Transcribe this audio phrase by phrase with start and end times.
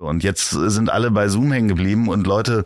[0.00, 2.62] Und jetzt sind alle bei Zoom hängen geblieben und Leute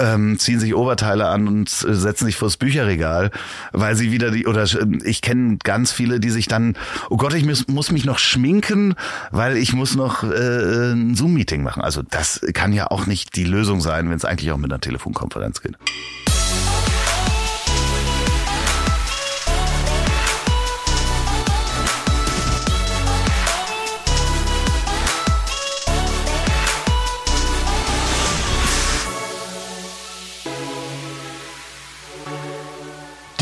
[0.00, 3.30] ähm, ziehen sich Oberteile an und setzen sich vors Bücherregal,
[3.72, 4.66] weil sie wieder die, oder
[5.04, 6.76] ich kenne ganz viele, die sich dann,
[7.08, 8.94] oh Gott, ich muss, muss mich noch schminken,
[9.30, 11.82] weil ich muss noch äh, ein Zoom-Meeting machen.
[11.82, 14.80] Also das kann ja auch nicht die Lösung sein, wenn es eigentlich auch mit einer
[14.80, 15.76] Telefonkonferenz geht.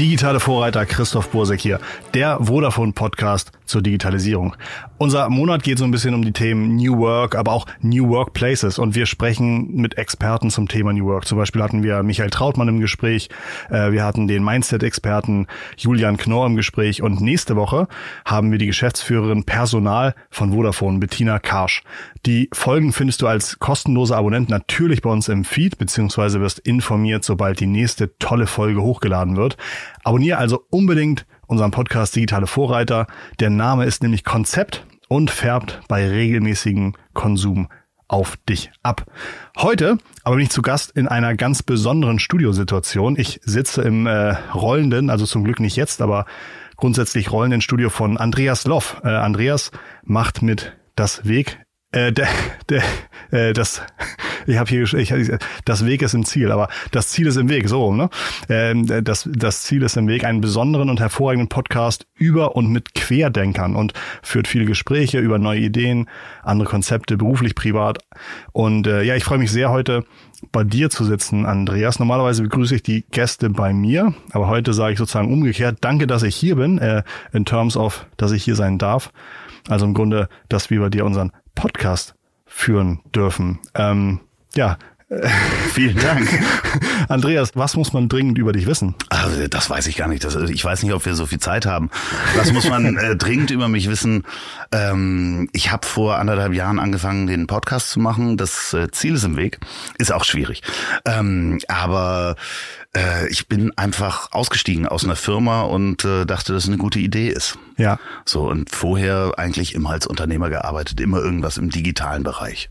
[0.04, 1.80] Digitale Vorreiter Christoph Bursek hier,
[2.12, 4.54] der Vodafone Podcast zur Digitalisierung.
[4.98, 8.78] Unser Monat geht so ein bisschen um die Themen New Work, aber auch New Workplaces
[8.78, 11.26] und wir sprechen mit Experten zum Thema New Work.
[11.26, 13.30] Zum Beispiel hatten wir Michael Trautmann im Gespräch,
[13.70, 15.46] äh, wir hatten den Mindset-Experten
[15.78, 17.88] Julian Knorr im Gespräch und nächste Woche
[18.26, 21.82] haben wir die Geschäftsführerin Personal von Vodafone, Bettina Karsch.
[22.26, 27.24] Die Folgen findest du als kostenloser Abonnent natürlich bei uns im Feed, beziehungsweise wirst informiert,
[27.24, 29.56] sobald die nächste tolle Folge hochgeladen wird.
[30.04, 33.06] Abonniere also unbedingt unseren Podcast Digitale Vorreiter.
[33.40, 37.68] Der Name ist nämlich Konzept und färbt bei regelmäßigem Konsum
[38.06, 39.06] auf dich ab.
[39.56, 43.18] Heute aber bin ich zu Gast in einer ganz besonderen Studiosituation.
[43.18, 46.26] Ich sitze im äh, rollenden, also zum Glück nicht jetzt, aber
[46.76, 49.00] grundsätzlich rollenden Studio von Andreas Loff.
[49.04, 49.70] Äh, Andreas
[50.02, 51.63] macht mit das Weg
[51.94, 52.28] äh, der,
[52.68, 52.82] der,
[53.30, 53.82] äh, das,
[54.46, 55.32] ich habe hier, ich,
[55.64, 58.10] das Weg ist im Ziel, aber das Ziel ist im Weg, so ne?
[58.48, 62.94] Ähm, das, das Ziel ist im Weg, einen besonderen und hervorragenden Podcast über und mit
[62.94, 63.92] Querdenkern und
[64.22, 66.08] führt viele Gespräche über neue Ideen,
[66.42, 67.98] andere Konzepte, beruflich, privat.
[68.52, 70.04] Und äh, ja, ich freue mich sehr heute
[70.50, 72.00] bei dir zu sitzen, Andreas.
[72.00, 76.24] Normalerweise begrüße ich die Gäste bei mir, aber heute sage ich sozusagen umgekehrt, danke, dass
[76.24, 77.02] ich hier bin, äh,
[77.32, 79.12] in terms of, dass ich hier sein darf.
[79.68, 82.14] Also im Grunde, dass wir bei dir unseren Podcast
[82.46, 83.58] führen dürfen.
[83.74, 84.20] Ähm,
[84.54, 84.78] ja,
[85.72, 86.28] Vielen Dank.
[87.08, 88.94] Andreas, was muss man dringend über dich wissen?
[89.10, 90.24] Also, das weiß ich gar nicht.
[90.24, 91.90] Das, ich weiß nicht, ob wir so viel Zeit haben.
[92.36, 94.24] Was muss man äh, dringend über mich wissen?
[94.72, 98.36] Ähm, ich habe vor anderthalb Jahren angefangen, den Podcast zu machen.
[98.36, 99.58] Das äh, Ziel ist im Weg.
[99.98, 100.62] Ist auch schwierig.
[101.04, 102.36] Ähm, aber
[102.96, 106.98] äh, ich bin einfach ausgestiegen aus einer Firma und äh, dachte, dass es eine gute
[106.98, 107.58] Idee ist.
[107.76, 107.98] Ja.
[108.24, 112.70] So, und vorher eigentlich immer als Unternehmer gearbeitet, immer irgendwas im digitalen Bereich.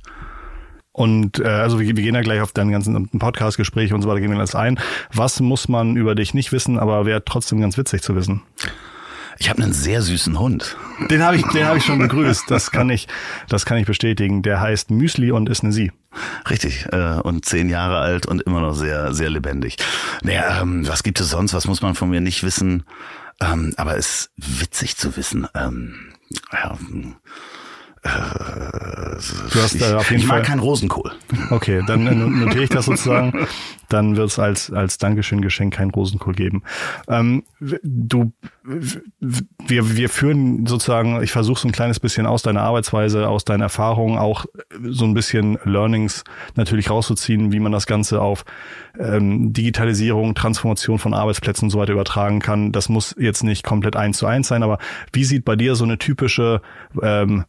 [0.91, 4.21] Und äh, also wir, wir gehen ja gleich auf deinen ganzen Podcast-Gespräch und so weiter,
[4.21, 4.79] gehen wir alles ein.
[5.11, 8.43] Was muss man über dich nicht wissen, aber wäre trotzdem ganz witzig zu wissen?
[9.39, 10.77] Ich habe einen sehr süßen Hund.
[11.09, 12.49] Den habe ich, den habe ich schon begrüßt.
[12.49, 13.07] Das kann ich,
[13.49, 14.43] das kann ich bestätigen.
[14.43, 15.91] Der heißt Müsli und ist eine Sie.
[16.49, 16.85] Richtig.
[16.91, 19.77] Äh, und zehn Jahre alt und immer noch sehr, sehr lebendig.
[20.21, 21.53] Naja, ähm, was gibt es sonst?
[21.53, 22.83] Was muss man von mir nicht wissen?
[23.41, 25.47] Ähm, aber es ist witzig zu wissen.
[25.55, 26.13] Ähm,
[26.51, 26.77] ja,
[28.03, 30.39] Du hast da auf jeden ich Fall.
[30.39, 31.11] mag keinen Rosenkohl.
[31.51, 33.47] Okay, dann notiere ich das sozusagen.
[33.87, 36.63] Dann wird es als, als Dankeschön Geschenk kein Rosenkohl geben.
[37.07, 37.43] Ähm,
[37.83, 38.33] du,
[38.63, 43.61] wir, wir führen sozusagen, ich versuche so ein kleines bisschen aus deiner Arbeitsweise, aus deinen
[43.61, 44.45] Erfahrungen auch
[44.83, 46.23] so ein bisschen Learnings
[46.55, 48.45] natürlich rauszuziehen, wie man das Ganze auf
[48.99, 52.71] ähm, Digitalisierung, Transformation von Arbeitsplätzen und so weiter übertragen kann.
[52.71, 54.79] Das muss jetzt nicht komplett eins zu eins sein, aber
[55.13, 56.61] wie sieht bei dir so eine typische
[57.01, 57.45] ähm,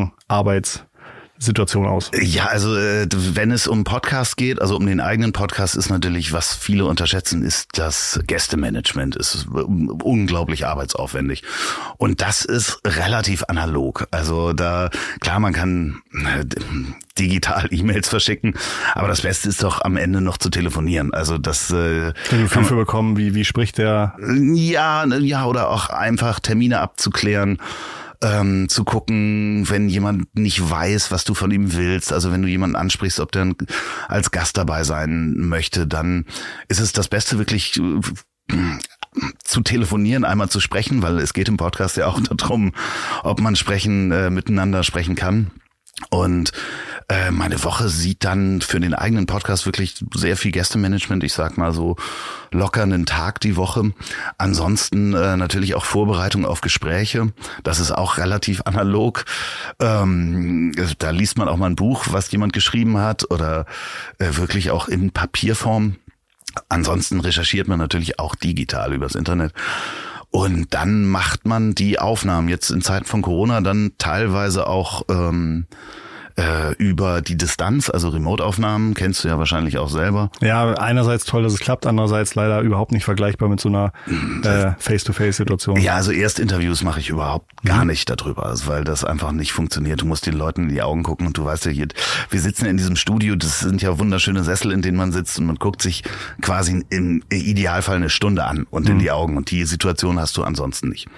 [0.00, 0.84] Wochenarbeits
[1.42, 2.10] Situation aus?
[2.20, 6.32] Ja, also äh, wenn es um Podcast geht, also um den eigenen Podcast, ist natürlich,
[6.32, 9.16] was viele unterschätzen, ist das Gästemanagement.
[9.16, 11.42] ist unglaublich arbeitsaufwendig.
[11.96, 14.06] Und das ist relativ analog.
[14.12, 16.44] Also da, klar, man kann äh,
[17.18, 18.54] digital E-Mails verschicken,
[18.94, 21.12] aber das Beste ist doch am Ende noch zu telefonieren.
[21.12, 24.14] Also das äh, Gefühl für bekommen, wie, wie spricht der?
[24.54, 27.58] Ja, ja, oder auch einfach Termine abzuklären
[28.22, 32.48] ähm, zu gucken, wenn jemand nicht weiß, was du von ihm willst, also wenn du
[32.48, 33.54] jemanden ansprichst, ob der
[34.08, 36.26] als Gast dabei sein möchte, dann
[36.68, 38.54] ist es das Beste wirklich äh,
[39.44, 42.72] zu telefonieren, einmal zu sprechen, weil es geht im Podcast ja auch darum,
[43.22, 45.50] ob man sprechen, äh, miteinander sprechen kann.
[46.10, 46.52] Und
[47.08, 51.22] äh, meine Woche sieht dann für den eigenen Podcast wirklich sehr viel Gästemanagement.
[51.22, 51.96] Ich sag mal so
[52.50, 53.92] locker einen Tag die Woche.
[54.38, 57.32] Ansonsten äh, natürlich auch Vorbereitung auf Gespräche.
[57.62, 59.24] Das ist auch relativ analog.
[59.80, 63.66] Ähm, da liest man auch mal ein Buch, was jemand geschrieben hat oder
[64.18, 65.96] äh, wirklich auch in Papierform.
[66.68, 69.52] Ansonsten recherchiert man natürlich auch digital übers Internet.
[70.32, 72.48] Und dann macht man die Aufnahmen.
[72.48, 75.66] Jetzt in Zeiten von Corona dann teilweise auch ähm,
[76.36, 80.30] äh, über die Distanz, also Remote-Aufnahmen, kennst du ja wahrscheinlich auch selber.
[80.40, 83.92] Ja, einerseits toll, dass es klappt, andererseits leider überhaupt nicht vergleichbar mit so einer
[84.42, 85.80] äh, Face-to-Face-Situation.
[85.80, 90.00] Ja, also Erstinterviews mache ich überhaupt gar nicht darüber, also weil das einfach nicht funktioniert.
[90.00, 91.88] Du musst den Leuten in die Augen gucken und du weißt ja hier,
[92.30, 95.46] wir sitzen in diesem Studio, das sind ja wunderschöne Sessel, in denen man sitzt und
[95.46, 96.02] man guckt sich
[96.40, 100.44] quasi im Idealfall eine Stunde an und in die Augen und die Situation hast du
[100.44, 101.08] ansonsten nicht.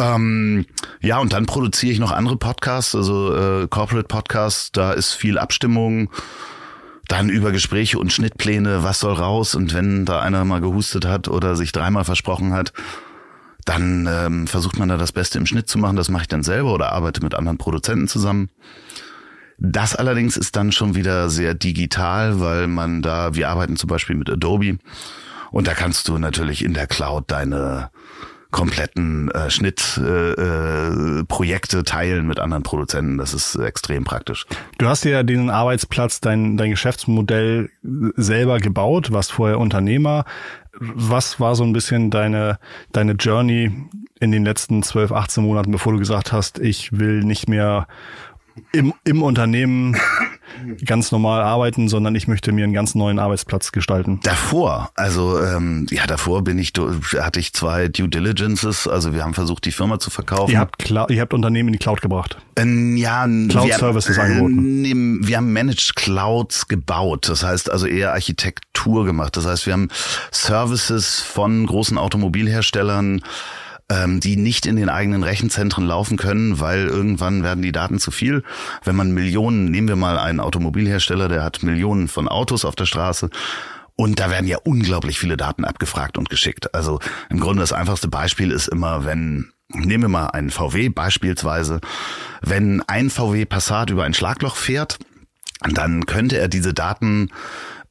[0.00, 0.64] Ähm,
[1.00, 5.38] ja, und dann produziere ich noch andere Podcasts, also äh, Corporate Podcasts, da ist viel
[5.38, 6.10] Abstimmung,
[7.06, 11.28] dann über Gespräche und Schnittpläne, was soll raus und wenn da einer mal gehustet hat
[11.28, 12.72] oder sich dreimal versprochen hat,
[13.66, 15.96] dann ähm, versucht man da das Beste im Schnitt zu machen.
[15.96, 18.48] Das mache ich dann selber oder arbeite mit anderen Produzenten zusammen.
[19.58, 24.16] Das allerdings ist dann schon wieder sehr digital, weil man da, wir arbeiten zum Beispiel
[24.16, 24.78] mit Adobe
[25.50, 27.90] und da kannst du natürlich in der Cloud deine
[28.50, 33.18] kompletten äh, Schnittprojekte äh, Projekte teilen mit anderen Produzenten.
[33.18, 34.46] Das ist extrem praktisch.
[34.78, 37.70] Du hast ja den Arbeitsplatz, dein, dein Geschäftsmodell
[38.16, 40.24] selber gebaut, warst vorher Unternehmer.
[40.78, 42.58] Was war so ein bisschen deine,
[42.92, 43.72] deine Journey
[44.20, 47.86] in den letzten 12, 18 Monaten, bevor du gesagt hast, ich will nicht mehr
[48.72, 49.96] im, im Unternehmen
[50.84, 54.20] ganz normal arbeiten, sondern ich möchte mir einen ganz neuen Arbeitsplatz gestalten.
[54.22, 56.72] Davor, also ähm, ja, davor bin ich
[57.18, 60.52] hatte ich zwei Due Diligences, also wir haben versucht, die Firma zu verkaufen.
[60.52, 62.36] Ihr habt, ihr habt Unternehmen in die Cloud gebracht.
[62.56, 65.26] Ähm, ja, Cloud Services äh, angeboten.
[65.26, 69.36] Wir haben Managed Clouds gebaut, das heißt also eher Architektur gemacht.
[69.36, 69.88] Das heißt, wir haben
[70.30, 73.22] Services von großen Automobilherstellern
[73.90, 78.10] ähm, die nicht in den eigenen Rechenzentren laufen können, weil irgendwann werden die Daten zu
[78.10, 78.42] viel.
[78.84, 82.86] Wenn man Millionen, nehmen wir mal einen Automobilhersteller, der hat Millionen von Autos auf der
[82.86, 83.28] Straße.
[83.96, 86.74] Und da werden ja unglaublich viele Daten abgefragt und geschickt.
[86.74, 91.80] Also im Grunde das einfachste Beispiel ist immer, wenn Nehmen wir mal einen VW beispielsweise.
[92.42, 94.98] Wenn ein VW Passat über ein Schlagloch fährt,
[95.60, 97.30] dann könnte er diese Daten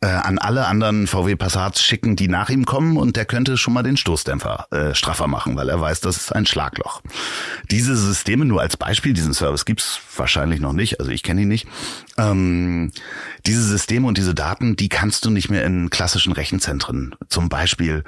[0.01, 3.73] äh, an alle anderen VW Passats schicken, die nach ihm kommen und der könnte schon
[3.73, 7.01] mal den Stoßdämpfer äh, straffer machen, weil er weiß, das ist ein Schlagloch.
[7.69, 11.49] Diese Systeme nur als Beispiel, diesen Service gibt's wahrscheinlich noch nicht, also ich kenne ihn
[11.49, 11.67] nicht.
[12.17, 12.91] Ähm,
[13.45, 17.15] diese Systeme und diese Daten, die kannst du nicht mehr in klassischen Rechenzentren.
[17.27, 18.05] Zum Beispiel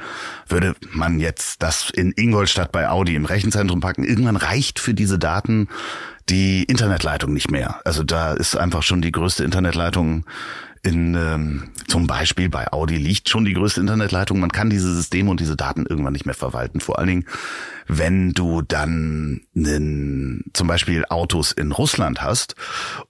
[0.47, 4.05] würde man jetzt das in Ingolstadt bei Audi im Rechenzentrum packen.
[4.05, 5.67] Irgendwann reicht für diese Daten
[6.29, 7.81] die Internetleitung nicht mehr.
[7.83, 10.25] Also da ist einfach schon die größte Internetleitung
[10.83, 14.39] in ähm, zum Beispiel bei Audi liegt schon die größte Internetleitung.
[14.39, 16.79] Man kann diese Systeme und diese Daten irgendwann nicht mehr verwalten.
[16.79, 17.25] Vor allen Dingen,
[17.87, 22.55] wenn du dann einen, zum Beispiel Autos in Russland hast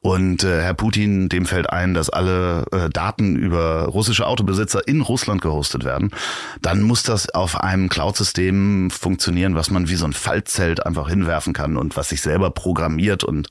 [0.01, 5.01] und äh, Herr Putin, dem fällt ein, dass alle äh, Daten über russische Autobesitzer in
[5.01, 6.11] Russland gehostet werden,
[6.61, 11.53] dann muss das auf einem Cloud-System funktionieren, was man wie so ein Fallzelt einfach hinwerfen
[11.53, 13.49] kann und was sich selber programmiert und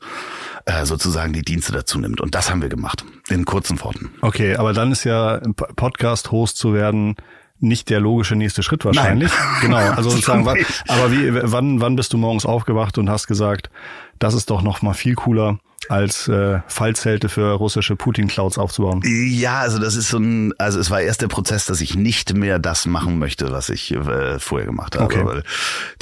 [0.70, 2.20] äh, sozusagen die Dienste dazu nimmt.
[2.20, 4.11] Und das haben wir gemacht, in kurzen Worten.
[4.20, 5.40] Okay, aber dann ist ja
[5.76, 7.17] Podcast-Host zu werden
[7.58, 9.31] nicht der logische nächste Schritt wahrscheinlich.
[9.31, 9.61] Nein.
[9.61, 13.70] Genau, also sozusagen, aber wie, wann, wann bist du morgens aufgewacht und hast gesagt,
[14.19, 15.58] das ist doch noch mal viel cooler,
[15.88, 19.03] als äh, Fallzelte für russische Putin-Clouds aufzubauen?
[19.05, 22.35] Ja, also das ist so ein, also es war erst der Prozess, dass ich nicht
[22.35, 25.05] mehr das machen möchte, was ich äh, vorher gemacht habe.
[25.05, 25.25] Okay.
[25.25, 25.43] Weil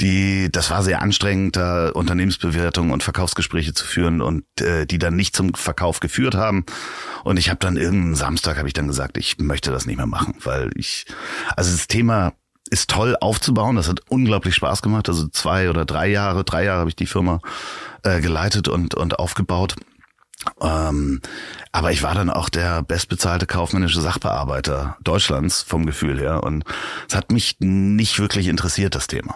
[0.01, 5.15] die, das war sehr anstrengend, da Unternehmensbewertungen und Verkaufsgespräche zu führen und äh, die dann
[5.15, 6.65] nicht zum Verkauf geführt haben.
[7.23, 10.07] Und ich habe dann irgendeinen Samstag habe ich dann gesagt, ich möchte das nicht mehr
[10.07, 11.05] machen, weil ich,
[11.55, 12.33] also das Thema
[12.69, 13.75] ist toll aufzubauen.
[13.75, 15.09] Das hat unglaublich Spaß gemacht.
[15.09, 17.39] Also zwei oder drei Jahre, drei Jahre habe ich die Firma
[18.03, 19.75] äh, geleitet und, und aufgebaut.
[20.61, 21.21] Ähm,
[21.71, 26.63] aber ich war dann auch der bestbezahlte kaufmännische Sachbearbeiter Deutschlands vom Gefühl her und
[27.09, 29.35] es hat mich nicht wirklich interessiert, das Thema.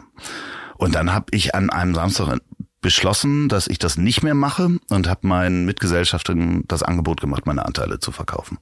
[0.77, 2.39] Und dann habe ich an einem Samstag
[2.79, 7.65] beschlossen, dass ich das nicht mehr mache und habe meinen Mitgesellschaftern das Angebot gemacht, meine
[7.65, 8.57] Anteile zu verkaufen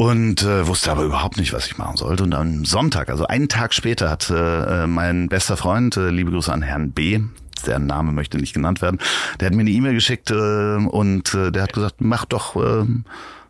[0.00, 2.22] und äh, wusste aber überhaupt nicht, was ich machen sollte.
[2.22, 6.50] Und am Sonntag, also einen Tag später, hat äh, mein bester Freund, äh, liebe Grüße
[6.50, 7.20] an Herrn B.,
[7.66, 8.98] der Name möchte nicht genannt werden,
[9.38, 12.86] der hat mir eine E-Mail geschickt äh, und äh, der hat gesagt, mach doch, äh,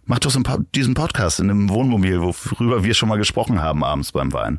[0.06, 0.40] mach doch so
[0.74, 4.58] diesen Podcast in einem Wohnmobil, worüber wir schon mal gesprochen haben abends beim Wein.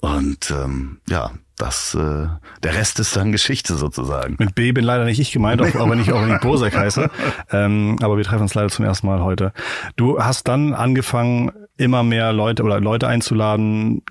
[0.00, 2.26] Und ähm, ja, das, äh,
[2.64, 4.34] der Rest ist dann Geschichte sozusagen.
[4.40, 7.08] Mit B bin leider nicht ich gemeint, auch, auch wenn ich auch nicht Bosek heiße.
[7.52, 9.52] Ähm, aber wir treffen uns leider zum ersten Mal heute.
[9.94, 14.02] Du hast dann angefangen, immer mehr Leute oder Leute einzuladen.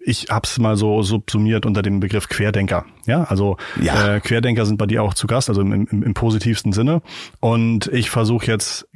[0.00, 2.86] Ich hab's mal so subsumiert unter dem Begriff Querdenker.
[3.04, 4.14] Ja, also ja.
[4.16, 7.02] Äh, Querdenker sind bei dir auch zu Gast, also im, im, im positivsten Sinne.
[7.40, 8.88] Und ich versuche jetzt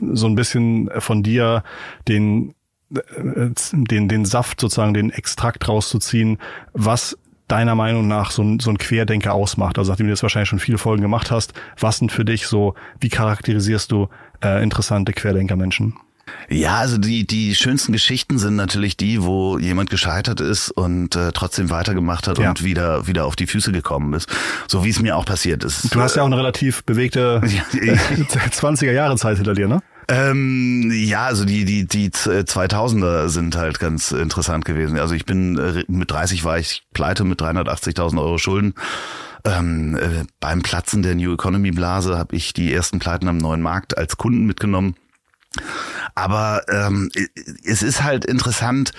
[0.00, 1.64] so ein bisschen von dir
[2.06, 2.54] den
[2.88, 6.38] den, den Saft sozusagen, den Extrakt rauszuziehen,
[6.72, 9.78] was deiner Meinung nach so ein, so ein Querdenker ausmacht?
[9.78, 12.74] Also nachdem du jetzt wahrscheinlich schon viele Folgen gemacht hast, was sind für dich so,
[13.00, 14.08] wie charakterisierst du
[14.42, 15.94] äh, interessante Querdenker-Menschen?
[16.48, 21.30] Ja, also die, die schönsten Geschichten sind natürlich die, wo jemand gescheitert ist und äh,
[21.32, 22.48] trotzdem weitergemacht hat ja.
[22.48, 24.28] und wieder, wieder auf die Füße gekommen ist.
[24.66, 25.94] So wie es mir auch passiert ist.
[25.94, 29.82] Du hast ja auch eine relativ bewegte 20er Jahre Zeit hinter dir, ne?
[30.08, 34.98] Ähm, ja, also die, die, die 2000er sind halt ganz interessant gewesen.
[34.98, 38.74] Also ich bin, äh, mit 30 war ich pleite mit 380.000 Euro Schulden.
[39.44, 43.62] Ähm, äh, beim Platzen der New Economy Blase habe ich die ersten Pleiten am neuen
[43.62, 44.96] Markt als Kunden mitgenommen.
[46.14, 47.10] Aber ähm,
[47.64, 48.92] es ist halt interessant,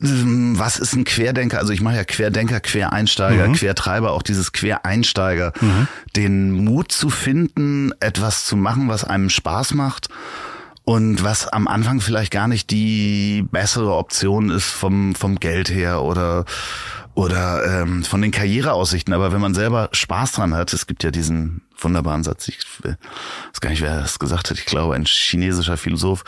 [0.00, 1.58] was ist ein Querdenker?
[1.58, 3.54] Also ich mache ja Querdenker, Quereinsteiger, mhm.
[3.54, 5.88] Quertreiber, auch dieses Quereinsteiger, mhm.
[6.14, 10.08] den Mut zu finden, etwas zu machen, was einem Spaß macht
[10.84, 16.02] und was am Anfang vielleicht gar nicht die bessere Option ist vom vom Geld her
[16.02, 16.44] oder
[17.18, 19.12] oder ähm, von den Karriereaussichten.
[19.12, 23.60] Aber wenn man selber Spaß dran hat, es gibt ja diesen wunderbaren Satz, ich weiß
[23.60, 26.22] gar nicht, wer das gesagt hat, ich glaube ein chinesischer Philosoph,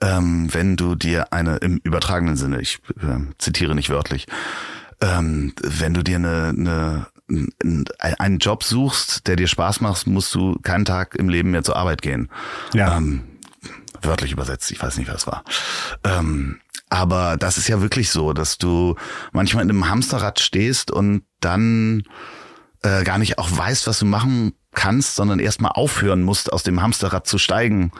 [0.00, 4.28] ähm, wenn du dir eine, im übertragenen Sinne, ich äh, zitiere nicht wörtlich,
[5.00, 7.06] ähm, wenn du dir eine, eine,
[8.20, 11.74] einen Job suchst, der dir Spaß macht, musst du keinen Tag im Leben mehr zur
[11.74, 12.30] Arbeit gehen.
[12.74, 12.96] Ja.
[12.96, 13.24] Ähm,
[14.02, 15.42] wörtlich übersetzt, ich weiß nicht, was war.
[16.04, 18.94] Ähm, aber das ist ja wirklich so, dass du
[19.32, 22.04] manchmal in einem Hamsterrad stehst und dann
[22.82, 26.80] äh, gar nicht auch weißt, was du machen kannst, sondern erstmal aufhören musst, aus dem
[26.80, 27.92] Hamsterrad zu steigen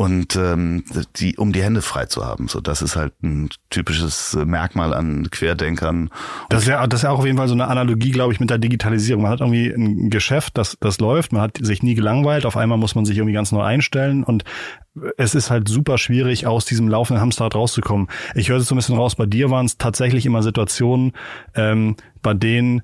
[0.00, 0.82] und ähm,
[1.16, 2.48] die, um die Hände frei zu haben.
[2.48, 6.08] So, das ist halt ein typisches Merkmal an Querdenkern.
[6.48, 8.40] Das ist ja, das ist ja auch auf jeden Fall so eine Analogie, glaube ich,
[8.40, 9.24] mit der Digitalisierung.
[9.24, 12.78] Man hat irgendwie ein Geschäft, das, das läuft, man hat sich nie gelangweilt, auf einmal
[12.78, 14.44] muss man sich irgendwie ganz neu einstellen und
[15.18, 18.08] es ist halt super schwierig, aus diesem laufenden Hamsterrad rauszukommen.
[18.34, 21.12] Ich höre so ein bisschen raus, bei dir waren es tatsächlich immer Situationen,
[21.54, 22.80] ähm, bei denen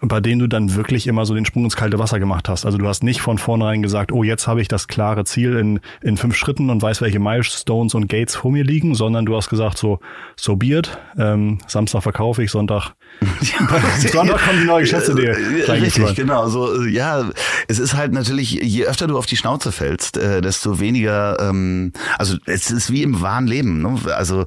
[0.00, 2.64] bei denen du dann wirklich immer so den Sprung ins kalte Wasser gemacht hast.
[2.64, 5.80] Also du hast nicht von vornherein gesagt, oh, jetzt habe ich das klare Ziel in,
[6.00, 9.50] in fünf Schritten und weiß, welche Milestones und Gates vor mir liegen, sondern du hast
[9.50, 9.98] gesagt, so,
[10.36, 10.96] so be it.
[11.18, 12.94] Ähm, Samstag verkaufe ich, Sonntag
[13.40, 15.30] ja, Sonntag kommt die neue Geschäftsidee.
[15.30, 16.48] Richtig, genau.
[16.48, 17.30] So, ja,
[17.68, 21.92] es ist halt natürlich, je öfter du auf die Schnauze fällst, äh, desto weniger, ähm,
[22.18, 23.82] also es ist wie im wahren Leben.
[23.82, 23.98] Ne?
[24.14, 24.46] Also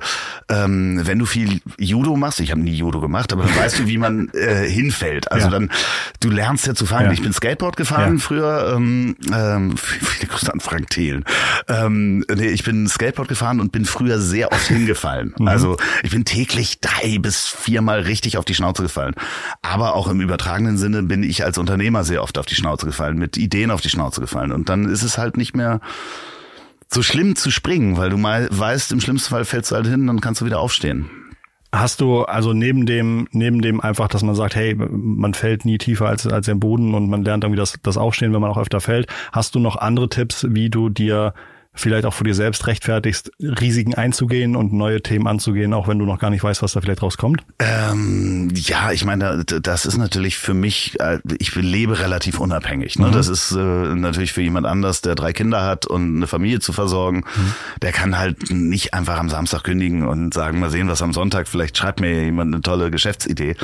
[0.49, 3.87] ähm, wenn du viel Judo machst, ich habe nie Judo gemacht, aber dann weißt du,
[3.87, 5.24] wie man äh, hinfällt.
[5.31, 5.51] Also ja.
[5.51, 5.71] dann,
[6.19, 7.05] du lernst ja zu fahren.
[7.05, 7.11] Ja.
[7.11, 11.25] Ich bin Skateboard gefahren früher, ähm, ähm, viele Grüße an Frank Thelen.
[11.67, 15.33] Ähm, nee, ich bin Skateboard gefahren und bin früher sehr oft hingefallen.
[15.37, 15.47] Mhm.
[15.47, 19.15] Also ich bin täglich drei bis viermal richtig auf die Schnauze gefallen.
[19.61, 23.17] Aber auch im übertragenen Sinne bin ich als Unternehmer sehr oft auf die Schnauze gefallen,
[23.17, 24.51] mit Ideen auf die Schnauze gefallen.
[24.51, 25.79] Und dann ist es halt nicht mehr
[26.91, 30.07] so schlimm zu springen, weil du mal weißt, im schlimmsten Fall fällst du halt hin,
[30.07, 31.09] dann kannst du wieder aufstehen.
[31.79, 35.77] Hast du also neben dem, neben dem einfach, dass man sagt, hey, man fällt nie
[35.77, 38.57] tiefer als, als der Boden und man lernt irgendwie das, das Aufstehen, wenn man auch
[38.57, 41.33] öfter fällt, hast du noch andere Tipps, wie du dir
[41.75, 46.05] vielleicht auch vor dir selbst rechtfertigst, Risiken einzugehen und neue Themen anzugehen, auch wenn du
[46.05, 47.43] noch gar nicht weißt, was da vielleicht rauskommt?
[47.59, 52.97] Ähm, ja, ich meine, das ist natürlich für mich, äh, ich lebe relativ unabhängig.
[52.97, 53.07] Ne?
[53.07, 53.11] Mhm.
[53.11, 56.73] Das ist äh, natürlich für jemand anders, der drei Kinder hat und eine Familie zu
[56.73, 57.53] versorgen, mhm.
[57.81, 61.47] der kann halt nicht einfach am Samstag kündigen und sagen, mal sehen, was am Sonntag,
[61.47, 63.55] vielleicht schreibt mir jemand eine tolle Geschäftsidee.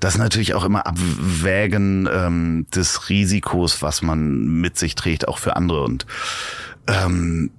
[0.00, 5.38] Das ist natürlich auch immer Abwägen ähm, des Risikos, was man mit sich trägt, auch
[5.38, 6.06] für andere und
[6.86, 7.50] ähm,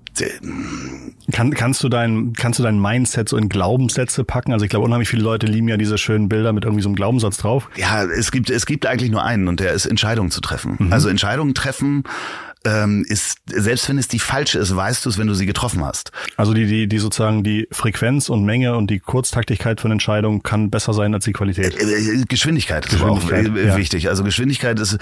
[1.32, 4.52] kann, kannst du dein, kannst du dein Mindset so in Glaubenssätze packen?
[4.52, 6.96] Also ich glaube, unheimlich viele Leute lieben ja diese schönen Bilder mit irgendwie so einem
[6.96, 7.70] Glaubenssatz drauf.
[7.78, 10.76] Ja, es gibt, es gibt eigentlich nur einen und der ist Entscheidungen zu treffen.
[10.80, 10.94] Mhm.
[10.94, 12.04] Also Entscheidungen treffen
[12.66, 15.84] ähm, ist, selbst wenn es die falsche ist, weißt du es, wenn du sie getroffen
[15.84, 16.12] hast.
[16.38, 20.70] Also die, die, die sozusagen die Frequenz und Menge und die Kurztaktigkeit von Entscheidungen kann
[20.70, 21.76] besser sein als die Qualität.
[21.80, 23.78] Äh, äh, Geschwindigkeit, ist Geschwindigkeit, auch äh, ja.
[23.78, 24.10] wichtig.
[24.10, 24.98] Also Geschwindigkeit ist,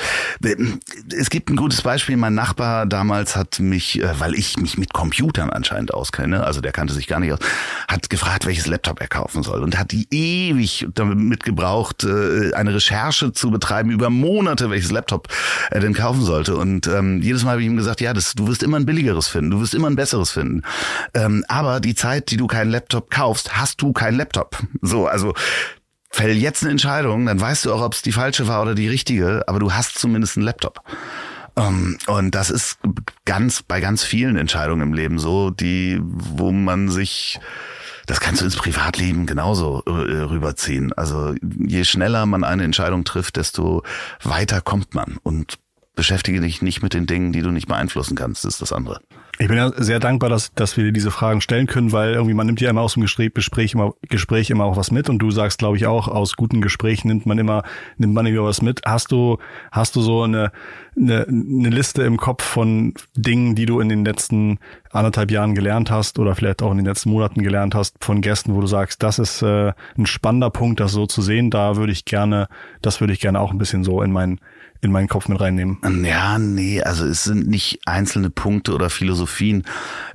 [1.11, 2.15] es gibt ein gutes Beispiel.
[2.15, 6.93] Mein Nachbar damals hat mich, weil ich mich mit Computern anscheinend auskenne, also der kannte
[6.93, 7.39] sich gar nicht aus,
[7.87, 13.33] hat gefragt, welches Laptop er kaufen soll und hat die ewig damit gebraucht, eine Recherche
[13.33, 15.27] zu betreiben über Monate, welches Laptop
[15.71, 16.55] er denn kaufen sollte.
[16.55, 18.85] Und ähm, jedes Mal Mal habe ich ihm gesagt, ja, das, du wirst immer ein
[18.85, 20.61] billigeres finden, du wirst immer ein besseres finden.
[21.15, 24.57] Ähm, aber die Zeit, die du keinen Laptop kaufst, hast du keinen Laptop.
[24.81, 25.33] So, also
[26.11, 28.87] fäll jetzt eine Entscheidung, dann weißt du auch, ob es die falsche war oder die
[28.87, 30.81] richtige, aber du hast zumindest einen Laptop.
[31.55, 32.77] Um, ähm, und das ist
[33.25, 37.39] ganz bei ganz vielen Entscheidungen im Leben so, die, wo man sich
[38.05, 40.91] das kannst du ins Privatleben genauso äh, rüberziehen.
[40.93, 43.83] Also je schneller man eine Entscheidung trifft, desto
[44.23, 45.17] weiter kommt man.
[45.21, 45.59] Und
[45.99, 49.01] beschäftige dich nicht mit den Dingen, die du nicht beeinflussen kannst, ist das andere.
[49.37, 52.33] Ich bin ja sehr dankbar, dass, dass wir dir diese Fragen stellen können, weil irgendwie
[52.33, 55.19] man nimmt ja immer aus dem Gespräch, Gespräch, immer, Gespräch immer auch was mit und
[55.19, 57.63] du sagst, glaube ich, auch, aus guten Gesprächen nimmt man immer,
[57.97, 58.79] nimmt man immer was mit.
[58.85, 59.39] Hast du,
[59.73, 60.53] hast du so eine,
[60.97, 64.57] eine, eine Liste im Kopf von Dingen, die du in den letzten
[64.91, 68.55] anderthalb Jahren gelernt hast oder vielleicht auch in den letzten Monaten gelernt hast von Gästen,
[68.55, 71.49] wo du sagst, das ist äh, ein spannender Punkt, das so zu sehen.
[71.49, 72.47] Da würde ich gerne,
[72.81, 74.39] das würde ich gerne auch ein bisschen so in meinen
[74.81, 75.77] in meinen Kopf mit reinnehmen.
[76.05, 79.63] Ja, nee, also es sind nicht einzelne Punkte oder Philosophien.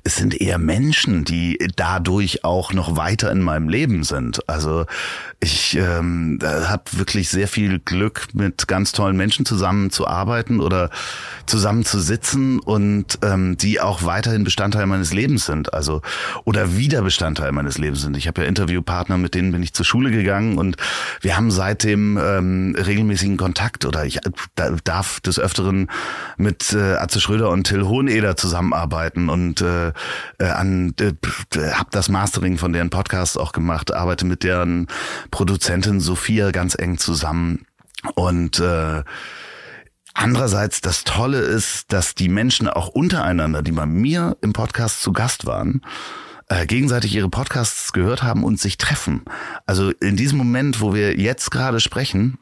[0.05, 4.49] Es sind eher Menschen, die dadurch auch noch weiter in meinem Leben sind.
[4.49, 4.87] Also
[5.45, 10.89] ich ähm, habe wirklich sehr viel Glück, mit ganz tollen Menschen zusammenzuarbeiten oder
[11.45, 15.75] zusammenzusitzen und ähm, die auch weiterhin Bestandteil meines Lebens sind.
[15.75, 16.01] Also
[16.45, 18.17] oder wieder Bestandteil meines Lebens sind.
[18.17, 20.77] Ich habe ja Interviewpartner, mit denen bin ich zur Schule gegangen und
[21.21, 24.21] wir haben seitdem ähm, regelmäßigen Kontakt oder ich
[24.85, 25.91] darf des Öfteren
[26.39, 29.89] mit äh, Atze Schröder und Till Hoheneder zusammenarbeiten und äh,
[30.39, 31.13] äh, an äh,
[31.73, 34.87] habe das Mastering von deren Podcast auch gemacht, arbeite mit deren
[35.35, 37.67] Produzentin Sophia ganz eng zusammen
[38.15, 39.03] und äh,
[40.17, 45.13] Andererseits das Tolle ist, dass die Menschen auch untereinander, die bei mir im Podcast zu
[45.13, 45.81] Gast waren,
[46.47, 49.25] äh, gegenseitig ihre Podcasts gehört haben und sich treffen.
[49.67, 52.39] Also in diesem Moment, wo wir jetzt gerade sprechen,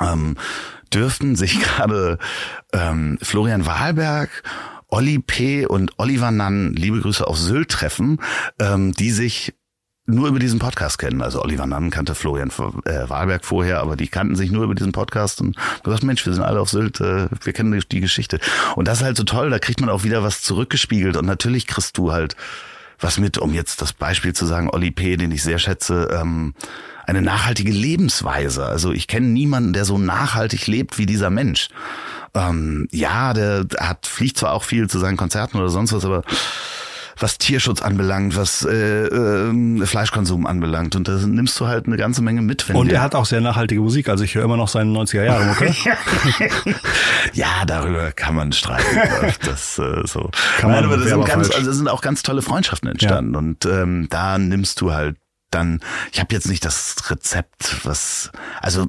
[0.00, 0.38] ähm,
[0.94, 2.16] dürften sich gerade
[2.72, 4.30] ähm, Florian Wahlberg
[4.88, 5.66] Olli P.
[5.66, 8.18] und Oliver Nann, liebe Grüße auf Sylt treffen,
[8.58, 9.52] ähm, die sich
[10.06, 11.22] nur über diesen Podcast kennen.
[11.22, 12.50] Also Oliver Nann kannte Florian
[12.84, 16.34] äh, Wahlberg vorher, aber die kannten sich nur über diesen Podcast und gesagt, Mensch, wir
[16.34, 18.38] sind alle auf Sylt, äh, wir kennen die, Geschichte.
[18.76, 21.66] Und das ist halt so toll, da kriegt man auch wieder was zurückgespiegelt und natürlich
[21.66, 22.36] kriegst du halt
[23.00, 26.54] was mit, um jetzt das Beispiel zu sagen, Olli P., den ich sehr schätze, ähm,
[27.06, 28.64] eine nachhaltige Lebensweise.
[28.66, 31.68] Also ich kenne niemanden, der so nachhaltig lebt wie dieser Mensch.
[32.34, 36.22] Ähm, ja, der hat fliegt zwar auch viel zu seinen Konzerten oder sonst was, aber
[37.18, 40.96] was Tierschutz anbelangt, was äh, äh, Fleischkonsum anbelangt.
[40.96, 42.68] Und da nimmst du halt eine ganze Menge mit.
[42.68, 44.08] Wenn und er hat auch sehr nachhaltige Musik.
[44.08, 45.74] Also ich höre immer noch seine 90er Jahre, okay?
[47.32, 48.98] ja, darüber kann man streiten.
[49.44, 50.30] das äh, so.
[50.58, 53.32] Kann man, Nein, aber das sind, ganz, also das sind auch ganz tolle Freundschaften entstanden.
[53.32, 53.38] Ja.
[53.38, 55.16] Und ähm, da nimmst du halt
[55.50, 55.80] dann,
[56.12, 58.86] ich habe jetzt nicht das Rezept, was, also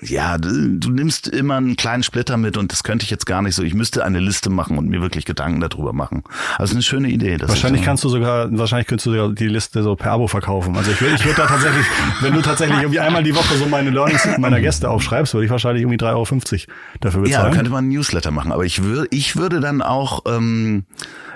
[0.00, 3.54] ja, du, nimmst immer einen kleinen Splitter mit und das könnte ich jetzt gar nicht
[3.54, 3.62] so.
[3.62, 6.22] Ich müsste eine Liste machen und mir wirklich Gedanken darüber machen.
[6.56, 7.36] Also eine schöne Idee.
[7.42, 10.74] wahrscheinlich kannst du sogar, wahrscheinlich könntest du sogar die Liste so per Abo verkaufen.
[10.76, 11.84] Also ich würde, ich würde da tatsächlich,
[12.22, 15.50] wenn du tatsächlich irgendwie einmal die Woche so meine Learnings meiner Gäste aufschreibst, würde ich
[15.50, 16.24] wahrscheinlich irgendwie 3,50 Euro
[17.00, 17.50] dafür bezahlen.
[17.50, 18.50] Ja, könnte man ein Newsletter machen.
[18.50, 20.84] Aber ich würde, ich würde dann auch ähm,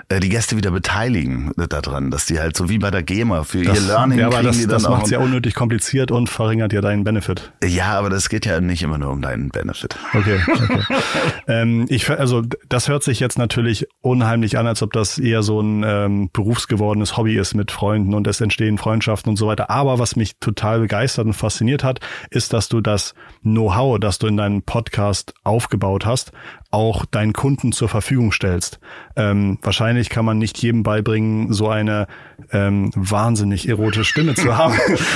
[0.19, 3.79] die Gäste wieder beteiligen daran, dass die halt so wie bei der GEMA für das,
[3.79, 6.81] ihr Learning ja, aber das, die das macht es ja unnötig kompliziert und verringert ja
[6.81, 7.53] deinen Benefit.
[7.63, 9.97] Ja, aber das geht ja nicht immer nur um deinen Benefit.
[10.13, 10.39] Okay.
[10.47, 10.79] okay.
[11.47, 15.61] ähm, ich, also das hört sich jetzt natürlich unheimlich an, als ob das eher so
[15.61, 19.69] ein ähm, berufsgewordenes Hobby ist mit Freunden und es entstehen Freundschaften und so weiter.
[19.69, 24.27] Aber was mich total begeistert und fasziniert hat, ist, dass du das Know-how, das du
[24.27, 26.31] in deinem Podcast aufgebaut hast,
[26.71, 28.79] auch deinen Kunden zur Verfügung stellst.
[29.15, 32.07] Ähm, wahrscheinlich kann man nicht jedem beibringen, so eine
[32.51, 34.73] ähm, wahnsinnig erotische Stimme zu haben,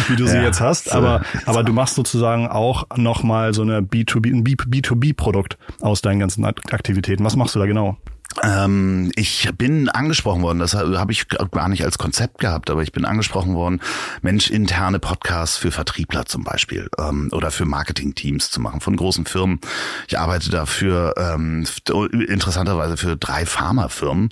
[0.10, 3.80] wie du sie ja, jetzt hast, aber, aber du machst sozusagen auch nochmal so eine
[3.80, 7.24] B2B, ein B2B-Produkt aus deinen ganzen Aktivitäten.
[7.24, 7.98] Was machst du da genau?
[8.44, 12.92] Ähm, ich bin angesprochen worden, das habe ich gar nicht als Konzept gehabt, aber ich
[12.92, 13.82] bin angesprochen worden,
[14.22, 19.26] Mensch, interne Podcasts für Vertriebler zum Beispiel ähm, oder für Marketingteams zu machen von großen
[19.26, 19.60] Firmen.
[20.08, 21.66] Ich arbeite dafür ähm,
[22.12, 24.30] interessanterweise für drei Pharmafirmen.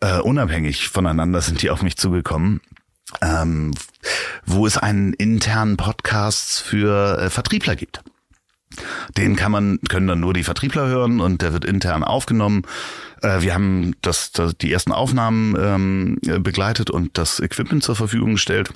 [0.00, 2.60] Äh, unabhängig voneinander sind die auf mich zugekommen.
[3.20, 3.72] Ähm,
[4.46, 8.02] wo es einen internen Podcast für äh, Vertriebler gibt.
[9.16, 12.62] Den kann man, können dann nur die Vertriebler hören und der wird intern aufgenommen.
[13.22, 18.32] Äh, wir haben das, das, die ersten Aufnahmen ähm, begleitet und das Equipment zur Verfügung
[18.32, 18.72] gestellt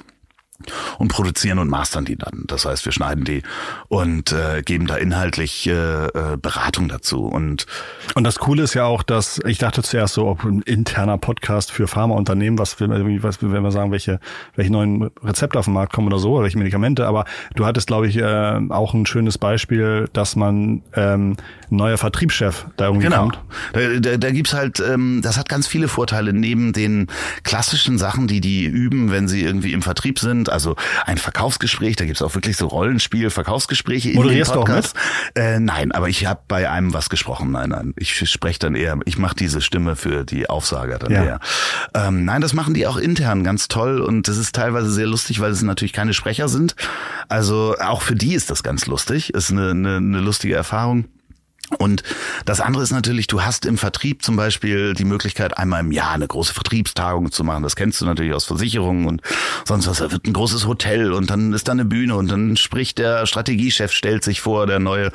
[0.98, 2.44] und produzieren und mastern die dann.
[2.46, 3.42] Das heißt, wir schneiden die
[3.88, 7.26] und äh, geben da inhaltlich äh, äh, Beratung dazu.
[7.26, 7.66] Und
[8.14, 11.72] und das Coole ist ja auch, dass ich dachte zuerst so, ob ein interner Podcast
[11.72, 14.20] für Pharmaunternehmen, was, was wenn wir sagen, welche
[14.54, 17.06] welche neuen Rezepte auf den Markt kommen oder so, oder welche Medikamente.
[17.06, 21.36] Aber du hattest, glaube ich, äh, auch ein schönes Beispiel, dass man ähm,
[21.70, 23.22] neuer Vertriebschef da irgendwie genau.
[23.22, 23.40] kommt.
[23.72, 27.08] Da, da, da gibt's halt, ähm, das hat ganz viele Vorteile neben den
[27.42, 30.43] klassischen Sachen, die die üben, wenn sie irgendwie im Vertrieb sind.
[30.48, 30.76] Also
[31.06, 34.94] ein Verkaufsgespräch, da gibt's auch wirklich so Rollenspiel, Verkaufsgespräche in Moderierst den Podcast.
[34.96, 35.54] Du auch mit?
[35.54, 37.52] Äh, nein, aber ich habe bei einem was gesprochen.
[37.52, 41.24] Nein, nein, ich spreche dann eher, ich mache diese Stimme für die Aufsager dann ja.
[41.24, 41.40] eher.
[41.94, 45.40] Ähm, nein, das machen die auch intern ganz toll und das ist teilweise sehr lustig,
[45.40, 46.74] weil es natürlich keine Sprecher sind.
[47.28, 51.06] Also auch für die ist das ganz lustig, ist eine, eine, eine lustige Erfahrung.
[51.78, 52.02] Und
[52.44, 56.12] das andere ist natürlich, du hast im Vertrieb zum Beispiel die Möglichkeit, einmal im Jahr
[56.12, 57.62] eine große Vertriebstagung zu machen.
[57.62, 59.22] Das kennst du natürlich aus Versicherungen und
[59.64, 59.98] sonst was.
[59.98, 63.26] Da wird ein großes Hotel und dann ist da eine Bühne und dann spricht der
[63.26, 65.10] Strategiechef, stellt sich vor, der neue.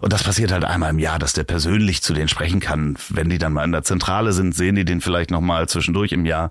[0.00, 2.96] Und das passiert halt einmal im Jahr, dass der persönlich zu denen sprechen kann.
[3.08, 6.26] Wenn die dann mal in der Zentrale sind, sehen die den vielleicht nochmal zwischendurch im
[6.26, 6.50] Jahr.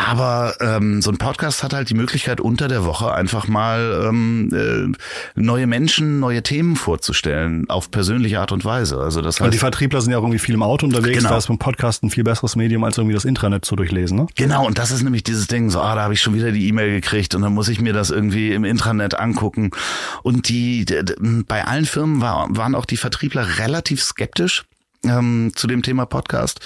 [0.00, 4.48] Aber ähm, so ein Podcast hat halt die Möglichkeit, unter der Woche einfach mal ähm,
[4.54, 4.96] äh,
[5.34, 9.00] neue Menschen, neue Themen vorzustellen, auf persönliche Art und Weise.
[9.00, 11.30] Also das heißt, Weil die Vertriebler sind ja auch irgendwie viel im Auto unterwegs, genau.
[11.30, 14.18] da ist ein Podcast ein viel besseres Medium, als irgendwie das Intranet zu durchlesen.
[14.18, 14.26] Ne?
[14.36, 16.68] Genau, und das ist nämlich dieses Ding, so, ah, da habe ich schon wieder die
[16.68, 19.72] E-Mail gekriegt und dann muss ich mir das irgendwie im Intranet angucken.
[20.22, 21.02] Und die, die
[21.48, 24.64] bei allen Firmen war, waren auch die Vertriebler relativ skeptisch
[25.04, 26.60] ähm, zu dem Thema Podcast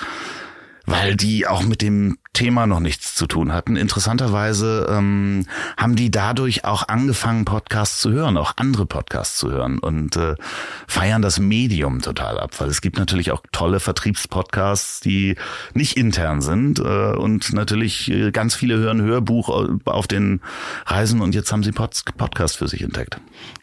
[0.86, 3.76] weil die auch mit dem Thema noch nichts zu tun hatten.
[3.76, 9.78] Interessanterweise ähm, haben die dadurch auch angefangen, Podcasts zu hören, auch andere Podcasts zu hören
[9.78, 10.34] und äh,
[10.86, 15.36] feiern das Medium total ab, weil es gibt natürlich auch tolle Vertriebspodcasts, die
[15.74, 19.50] nicht intern sind äh, und natürlich äh, ganz viele hören Hörbuch
[19.84, 20.40] auf den
[20.86, 23.20] Reisen und jetzt haben sie Pod Podcast für sich entdeckt.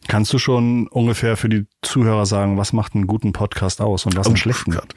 [0.07, 4.15] Kannst du schon ungefähr für die Zuhörer sagen, was macht einen guten Podcast aus und
[4.15, 4.71] was einen oh, schlechten?
[4.71, 4.93] Gott.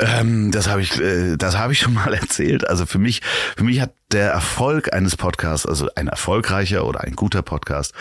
[0.00, 2.66] Ähm, das habe ich, äh, das habe ich schon mal erzählt.
[2.66, 3.20] Also für mich,
[3.56, 7.94] für mich hat der Erfolg eines Podcasts, also ein erfolgreicher oder ein guter Podcast,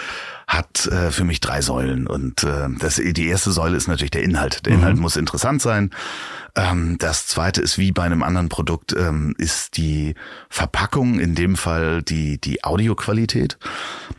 [0.48, 2.08] hat äh, für mich drei Säulen.
[2.08, 4.66] Und äh, das, die erste Säule ist natürlich der Inhalt.
[4.66, 5.04] Der Inhalt mhm.
[5.04, 5.92] muss interessant sein.
[6.56, 10.16] Ähm, das zweite ist wie bei einem anderen Produkt, ähm, ist die
[10.50, 13.60] Verpackung, in dem Fall die, die Audioqualität.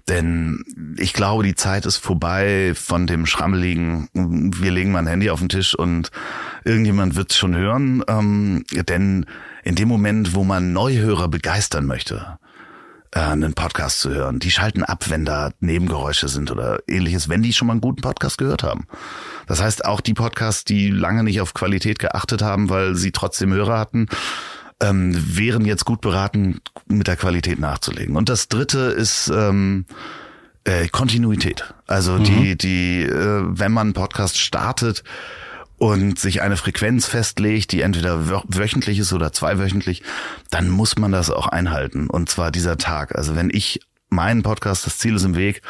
[0.09, 0.64] Denn
[0.96, 5.40] ich glaube, die Zeit ist vorbei von dem schrammeligen, wir legen mal ein Handy auf
[5.40, 6.11] den Tisch und
[6.64, 8.05] irgendjemand wird's schon hören.
[8.07, 9.26] Ähm, denn
[9.62, 12.38] in dem Moment, wo man Neuhörer begeistern möchte,
[13.12, 14.38] äh, einen Podcast zu hören.
[14.38, 18.03] Die schalten ab, wenn da Nebengeräusche sind oder ähnliches, wenn die schon mal einen guten
[18.03, 18.87] Podcast gehört haben.
[19.46, 23.53] Das heißt, auch die Podcasts, die lange nicht auf Qualität geachtet haben, weil sie trotzdem
[23.53, 24.07] Hörer hatten,
[24.81, 28.16] ähm, wären jetzt gut beraten, mit der Qualität nachzulegen.
[28.16, 29.85] Und das dritte ist ähm,
[30.64, 31.75] äh, Kontinuität.
[31.87, 32.25] Also mhm.
[32.25, 35.05] die, die, äh, wenn man einen Podcast startet,
[35.80, 40.02] und sich eine Frequenz festlegt, die entweder wöchentlich ist oder zweiwöchentlich,
[40.50, 42.08] dann muss man das auch einhalten.
[42.08, 43.16] Und zwar dieser Tag.
[43.16, 45.62] Also wenn ich meinen Podcast, das Ziel ist im Weg,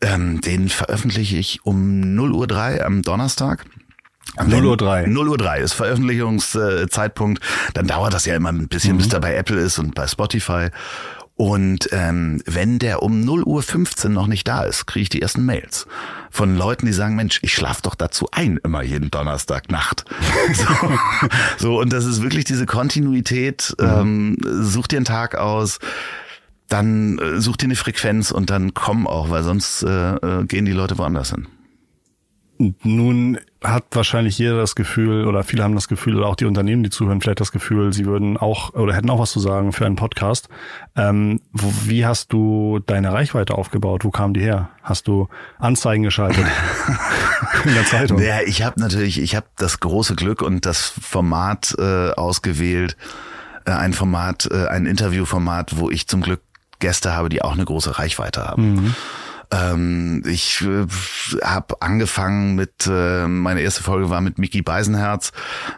[0.00, 3.64] ähm, den veröffentliche ich um 0 Uhr 3 am Donnerstag.
[4.44, 5.06] 0 Uhr 3.
[5.06, 7.40] 0 Uhr 3 ist Veröffentlichungszeitpunkt.
[7.74, 8.98] Dann dauert das ja immer ein bisschen, mhm.
[8.98, 10.70] bis der bei Apple ist und bei Spotify.
[11.36, 15.20] Und ähm, wenn der um 0 Uhr 15 noch nicht da ist, kriege ich die
[15.20, 15.86] ersten Mails
[16.30, 20.06] von Leuten, die sagen, Mensch, ich schlafe doch dazu ein, immer jeden Donnerstag Nacht.
[20.54, 20.98] so,
[21.58, 23.74] so, und das ist wirklich diese Kontinuität.
[23.78, 23.86] Mhm.
[23.86, 25.78] Ähm, such dir einen Tag aus,
[26.68, 30.64] dann äh, such dir eine Frequenz und dann komm auch, weil sonst äh, äh gehen
[30.64, 31.48] die Leute woanders hin.
[32.82, 36.82] Nun hat wahrscheinlich jeder das Gefühl, oder viele haben das Gefühl, oder auch die Unternehmen,
[36.82, 39.86] die zuhören, vielleicht das Gefühl, sie würden auch oder hätten auch was zu sagen für
[39.86, 40.48] einen Podcast.
[40.96, 44.04] Ähm, wo, wie hast du deine Reichweite aufgebaut?
[44.04, 44.70] Wo kam die her?
[44.82, 46.46] Hast du Anzeigen geschaltet
[47.64, 48.20] in der Zeitung?
[48.20, 52.96] Ja, ich habe natürlich, ich habe das große Glück und das Format äh, ausgewählt,
[53.64, 56.40] äh, ein Format, äh, ein Interviewformat, wo ich zum Glück
[56.78, 58.74] Gäste habe, die auch eine große Reichweite haben.
[58.74, 58.94] Mhm.
[59.50, 60.86] Ähm, ich äh,
[61.42, 65.32] habe angefangen mit, äh, meine erste Folge war mit Mickey Beisenherz,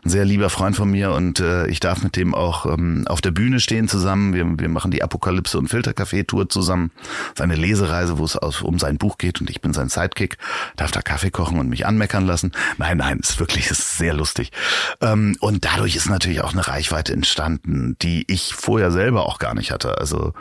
[0.04, 3.20] ein sehr lieber Freund von mir und äh, ich darf mit dem auch ähm, auf
[3.20, 4.34] der Bühne stehen zusammen.
[4.34, 6.90] Wir, wir machen die Apokalypse und Filtercafé-Tour zusammen.
[7.36, 10.38] Seine Lesereise, wo es um sein Buch geht und ich bin sein Sidekick,
[10.76, 12.52] darf da Kaffee kochen und mich anmeckern lassen.
[12.78, 14.52] Nein, nein, ist wirklich ist sehr lustig.
[15.00, 19.54] Ähm, und dadurch ist natürlich auch eine Reichweite entstanden, die ich vorher selber auch gar
[19.54, 19.98] nicht hatte.
[19.98, 20.32] Also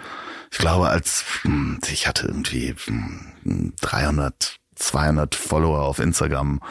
[0.51, 2.75] ich glaube, als hm, ich hatte irgendwie
[3.81, 6.61] 300 hm, 200 Follower auf Instagram,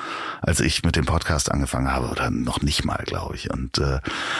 [0.40, 3.50] als ich mit dem Podcast angefangen habe, oder noch nicht mal, glaube ich.
[3.50, 3.98] Und äh,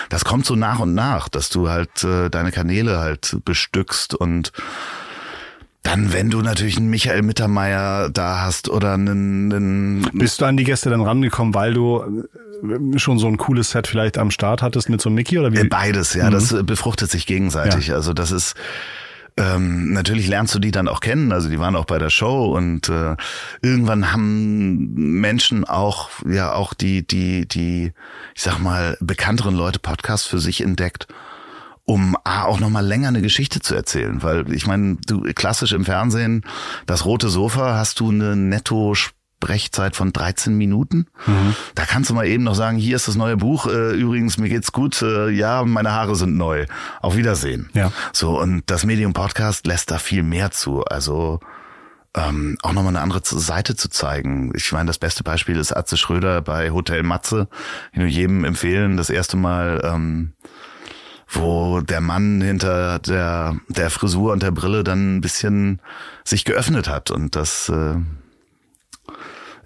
[0.09, 4.53] das kommt so nach und nach, dass du halt äh, deine Kanäle halt bestückst und
[5.83, 10.57] dann, wenn du natürlich einen Michael Mittermeier da hast oder einen, einen Bist du an
[10.57, 12.25] die Gäste dann rangekommen, weil du
[12.65, 15.53] äh, schon so ein cooles Set vielleicht am Start hattest mit so einem Mickey oder
[15.53, 15.63] wie?
[15.69, 16.33] Beides, ja, mhm.
[16.33, 17.89] das befruchtet sich gegenseitig.
[17.89, 17.95] Ja.
[17.95, 18.55] Also das ist
[19.37, 22.57] ähm, natürlich lernst du die dann auch kennen, also die waren auch bei der Show
[22.57, 23.17] und äh,
[23.61, 27.93] irgendwann haben Menschen auch, ja auch die, die, die,
[28.35, 31.07] ich sag mal, bekannteren Leute Podcasts für sich entdeckt
[31.87, 34.23] um A, auch nochmal länger eine Geschichte zu erzählen.
[34.23, 36.45] Weil ich meine, du klassisch im Fernsehen,
[36.85, 38.95] das rote Sofa, hast du eine netto
[39.47, 41.07] Brechzeit von 13 Minuten.
[41.25, 41.55] Mhm.
[41.77, 43.69] Da kannst du mal eben noch sagen, hier ist das neue Buch.
[43.69, 45.01] Äh, übrigens, mir geht's gut.
[45.03, 46.67] Äh, ja, meine Haare sind neu.
[47.01, 47.71] Auf Wiedersehen.
[47.73, 47.93] Ja.
[48.13, 50.83] So, und das Medium Podcast lässt da viel mehr zu.
[50.85, 51.39] Also
[52.17, 54.51] ähm, auch nochmal eine andere Seite zu zeigen.
[54.57, 57.47] Ich meine, das beste Beispiel ist Atze Schröder bei Hotel Matze.
[57.93, 60.33] Ich nur jedem empfehlen, das erste Mal, ähm,
[61.29, 65.81] wo der Mann hinter der, der Frisur und der Brille dann ein bisschen
[66.25, 67.13] sich geöffnet hat.
[67.13, 67.97] Und das, äh,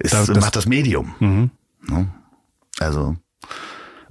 [0.01, 1.15] ist, das, macht das Medium.
[1.21, 1.51] Mhm.
[1.89, 2.09] Ne?
[2.79, 3.17] Also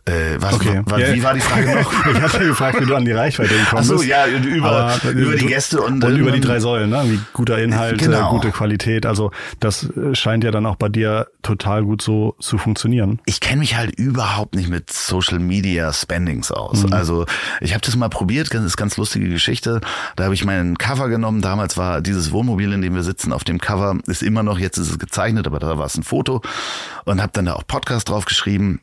[0.09, 0.81] äh, was, okay.
[0.85, 1.13] was, ja.
[1.13, 2.05] Wie war die Frage noch?
[2.13, 3.91] ich hatte gefragt, wie du an die Reichweite gekommen bist.
[3.93, 7.03] Ach so, ja, über, über die Gäste und, und über die drei Säulen, ne?
[7.05, 8.31] wie guter Inhalt, genau.
[8.31, 9.05] gute Qualität.
[9.05, 13.19] Also das äh, scheint ja dann auch bei dir total gut so zu funktionieren.
[13.25, 16.83] Ich kenne mich halt überhaupt nicht mit Social Media Spendings aus.
[16.83, 16.93] Mhm.
[16.93, 17.25] Also
[17.61, 19.81] ich habe das mal probiert, das ist ganz lustige Geschichte.
[20.15, 21.41] Da habe ich meinen Cover genommen.
[21.41, 24.77] Damals war dieses Wohnmobil, in dem wir sitzen, auf dem Cover ist immer noch, jetzt
[24.77, 26.41] ist es gezeichnet, aber da war es ein Foto
[27.05, 28.81] und habe dann da auch Podcast drauf geschrieben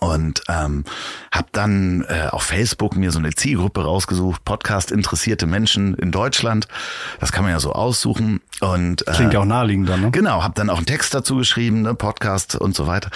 [0.00, 0.84] und ähm,
[1.30, 6.68] habe dann äh, auf Facebook mir so eine Zielgruppe rausgesucht, Podcast interessierte Menschen in Deutschland.
[7.20, 10.10] Das kann man ja so aussuchen und äh, klingt ja auch naheliegend dann, ne?
[10.10, 13.10] Genau, habe dann auch einen Text dazu geschrieben, ne, Podcast und so weiter.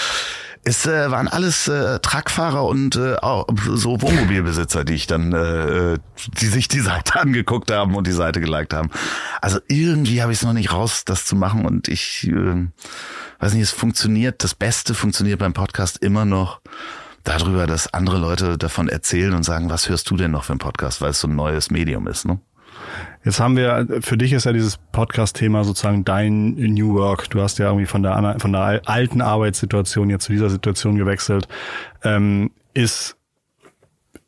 [0.64, 5.98] Es äh, waren alles äh, Truckfahrer und äh, auch so Wohnmobilbesitzer, die ich dann, äh,
[6.40, 8.90] die sich die Seite angeguckt haben und die Seite geliked haben.
[9.40, 12.66] Also irgendwie habe ich es noch nicht raus, das zu machen und ich äh,
[13.38, 16.60] weiß nicht, es funktioniert, das Beste funktioniert beim Podcast immer noch
[17.24, 20.60] darüber, dass andere Leute davon erzählen und sagen, was hörst du denn noch für einen
[20.60, 22.40] Podcast, weil es so ein neues Medium ist, ne?
[23.24, 27.28] Jetzt haben wir, für dich ist ja dieses Podcast-Thema sozusagen dein New Work.
[27.30, 31.48] Du hast ja irgendwie von der, von der alten Arbeitssituation jetzt zu dieser Situation gewechselt.
[32.04, 33.16] Ähm, ist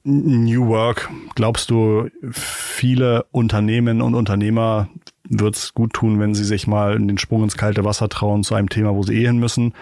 [0.03, 4.89] New Work, glaubst du, viele Unternehmen und Unternehmer
[5.31, 8.43] wird es gut tun, wenn sie sich mal in den Sprung ins kalte Wasser trauen
[8.43, 9.73] zu einem Thema, wo sie eh hin müssen?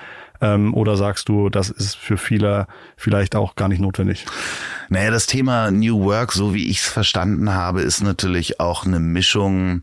[0.40, 4.26] Ähm, oder sagst du, das ist für viele vielleicht auch gar nicht notwendig?
[4.88, 9.00] Naja, das Thema New Work, so wie ich es verstanden habe, ist natürlich auch eine
[9.00, 9.82] Mischung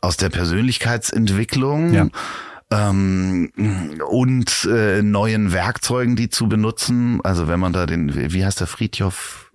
[0.00, 1.92] aus der Persönlichkeitsentwicklung.
[1.92, 2.06] Ja.
[2.70, 3.50] Ähm,
[4.08, 7.20] und äh, neuen Werkzeugen, die zu benutzen.
[7.24, 9.47] Also wenn man da den, wie heißt der Friedhof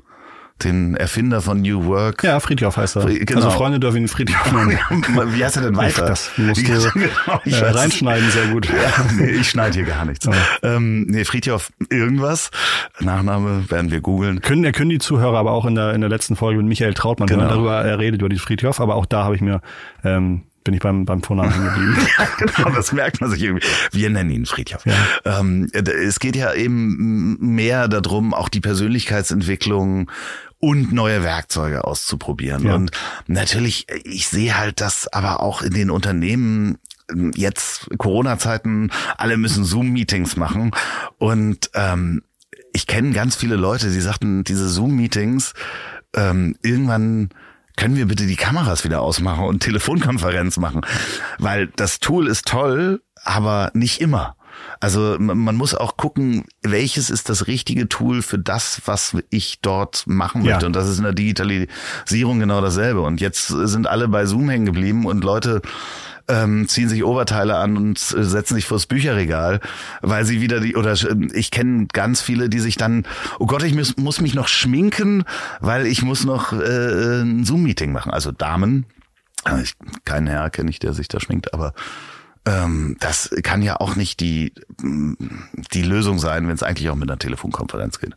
[0.63, 2.24] den Erfinder von New Work.
[2.24, 3.06] Ja, Friedhof heißt er.
[3.06, 3.36] Genau.
[3.36, 4.78] Also Freunde dürfen ihn Friedhof nennen.
[5.34, 6.06] Wie heißt er denn weiter?
[6.06, 8.68] Das musst du genau, äh, reinschneiden, sehr gut.
[8.68, 10.26] Ja, nee, ich schneide hier gar nichts.
[10.26, 10.34] Ja.
[10.62, 12.52] Ähm, nee, Friedhof irgendwas.
[13.00, 14.42] Nachname werden wir googeln.
[14.42, 17.28] Können, können die Zuhörer aber auch in der, in der letzten Folge mit Michael Trautmann
[17.28, 17.48] genau.
[17.48, 19.62] darüber, er redet über die Friedhof, aber auch da habe ich mir
[20.04, 22.08] ähm, bin ich beim, beim Vornamen hängen geblieben.
[22.56, 23.65] genau, das merkt man sich irgendwie.
[23.91, 24.86] Wir nennen ihn Friedhof.
[24.86, 24.93] Ja.
[25.39, 30.10] Ähm, es geht ja eben mehr darum, auch die Persönlichkeitsentwicklung
[30.60, 32.65] und neue Werkzeuge auszuprobieren.
[32.65, 32.76] Ja.
[32.76, 32.91] Und
[33.28, 36.78] natürlich, ich sehe halt das aber auch in den Unternehmen
[37.36, 40.71] jetzt Corona-Zeiten, alle müssen Zoom-Meetings machen.
[41.17, 42.23] Und ähm,
[42.71, 45.54] ich kenne ganz viele Leute, die sagten, diese Zoom-Meetings,
[46.15, 47.30] ähm, irgendwann
[47.76, 50.82] können wir bitte die Kameras wieder ausmachen und Telefonkonferenz machen?
[51.40, 54.36] Weil das Tool ist toll, aber nicht immer.
[54.80, 60.06] Also man muss auch gucken, welches ist das richtige Tool für das, was ich dort
[60.06, 60.62] machen möchte.
[60.62, 60.68] Ja.
[60.68, 63.02] Und das ist in der Digitalisierung genau dasselbe.
[63.02, 65.62] Und jetzt sind alle bei Zoom hängen geblieben und Leute
[66.28, 69.60] ähm, ziehen sich Oberteile an und setzen sich vors Bücherregal,
[70.02, 70.96] weil sie wieder die, oder
[71.34, 73.06] ich kenne ganz viele, die sich dann,
[73.40, 75.24] oh Gott, ich muss, muss mich noch schminken,
[75.60, 78.12] weil ich muss noch äh, ein Zoom-Meeting machen.
[78.12, 78.86] Also Damen,
[79.62, 79.74] ich,
[80.06, 81.74] keinen Herr kenne ich, der sich da schminkt, aber
[82.46, 87.10] ähm, das kann ja auch nicht die, die Lösung sein, wenn es eigentlich auch mit
[87.10, 88.16] einer Telefonkonferenz geht.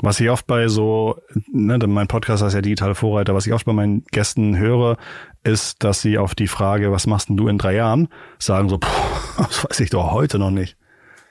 [0.00, 3.64] Was ich oft bei so, ne, mein Podcast heißt ja Digitale Vorreiter, was ich oft
[3.64, 4.98] bei meinen Gästen höre,
[5.44, 8.78] ist, dass sie auf die Frage, was machst denn du in drei Jahren, sagen so,
[9.36, 10.76] das weiß ich doch heute noch nicht.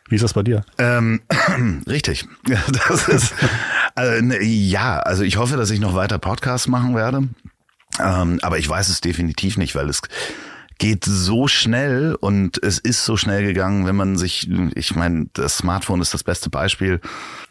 [0.09, 0.65] Wie ist das bei dir?
[0.77, 1.21] Ähm,
[1.87, 2.27] richtig.
[2.87, 3.33] Das ist,
[3.95, 7.29] äh, ne, ja, also ich hoffe, dass ich noch weiter Podcasts machen werde.
[7.99, 10.01] Ähm, aber ich weiß es definitiv nicht, weil es
[10.81, 15.57] geht so schnell und es ist so schnell gegangen, wenn man sich, ich meine, das
[15.57, 16.99] Smartphone ist das beste Beispiel.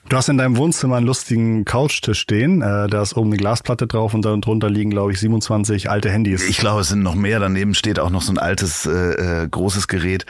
[0.09, 2.61] Du hast in deinem Wohnzimmer einen lustigen Couchtisch stehen.
[2.61, 6.43] Äh, da ist oben eine Glasplatte drauf und darunter liegen, glaube ich, 27 alte Handys.
[6.49, 7.39] Ich glaube, es sind noch mehr.
[7.39, 10.27] Daneben steht auch noch so ein altes, äh, äh großes Gerät.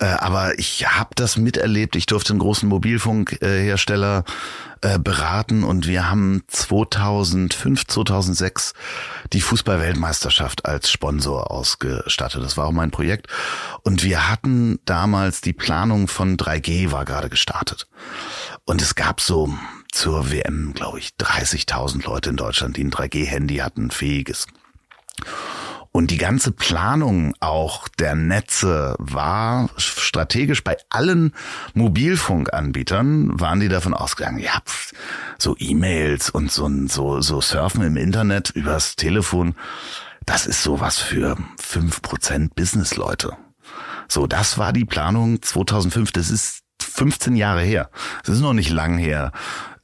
[0.00, 1.94] Äh, aber ich habe das miterlebt.
[1.94, 4.32] Ich durfte einen großen Mobilfunkhersteller äh,
[4.80, 8.72] beraten und wir haben 2005, 2006
[9.32, 12.42] die Fußballweltmeisterschaft als Sponsor ausgestattet.
[12.42, 13.26] Das war auch mein Projekt.
[13.82, 17.88] Und wir hatten damals die Planung von 3G war gerade gestartet.
[18.64, 19.52] Und es gab so
[19.92, 24.46] zur WM, glaube ich, 30.000 Leute in Deutschland, die ein 3G-Handy hatten, fähiges.
[25.92, 31.34] Und die ganze Planung auch der Netze war strategisch bei allen
[31.74, 34.62] Mobilfunkanbietern waren die davon ausgegangen, ja,
[35.38, 39.56] so E-Mails und so, so, so Surfen im Internet übers Telefon,
[40.26, 43.36] das ist sowas für fünf Prozent Businessleute.
[44.08, 46.12] So, das war die Planung 2005.
[46.12, 47.90] Das ist 15 Jahre her.
[48.24, 49.32] Das ist noch nicht lang her.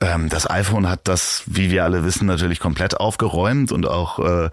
[0.01, 4.51] Ähm, das iPhone hat das, wie wir alle wissen, natürlich komplett aufgeräumt und auch, äh,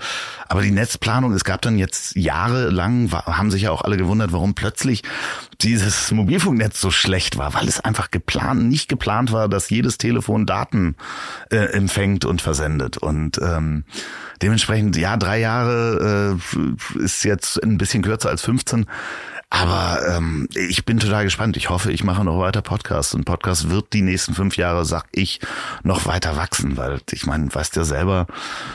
[0.47, 4.55] aber die Netzplanung, es gab dann jetzt jahrelang, haben sich ja auch alle gewundert, warum
[4.55, 5.03] plötzlich
[5.61, 10.45] dieses Mobilfunknetz so schlecht war, weil es einfach geplant, nicht geplant war, dass jedes Telefon
[10.45, 10.95] Daten
[11.51, 12.97] äh, empfängt und versendet.
[12.97, 13.83] Und ähm,
[14.41, 18.85] dementsprechend, ja, drei Jahre äh, ist jetzt ein bisschen kürzer als 15.
[19.55, 21.57] Aber ähm, ich bin total gespannt.
[21.57, 23.13] Ich hoffe, ich mache noch weiter Podcasts.
[23.13, 25.41] Und Podcast wird die nächsten fünf Jahre, sag ich,
[25.83, 26.75] noch weiter wachsen.
[26.75, 28.25] Weil ich meine, weißt ja selber,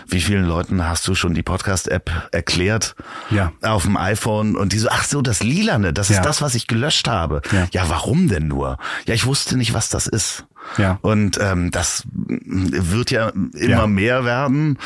[0.07, 2.95] wie vielen Leuten hast du schon die Podcast-App erklärt
[3.29, 3.51] ja.
[3.61, 6.19] auf dem iPhone und die so, ach so, das Lilane, das ja.
[6.19, 7.43] ist das, was ich gelöscht habe.
[7.51, 7.67] Ja.
[7.73, 8.79] ja, warum denn nur?
[9.05, 10.47] Ja, ich wusste nicht, was das ist.
[10.77, 11.01] Ja.
[11.03, 13.87] Und ähm, das wird ja immer ja.
[13.89, 14.79] mehr werden.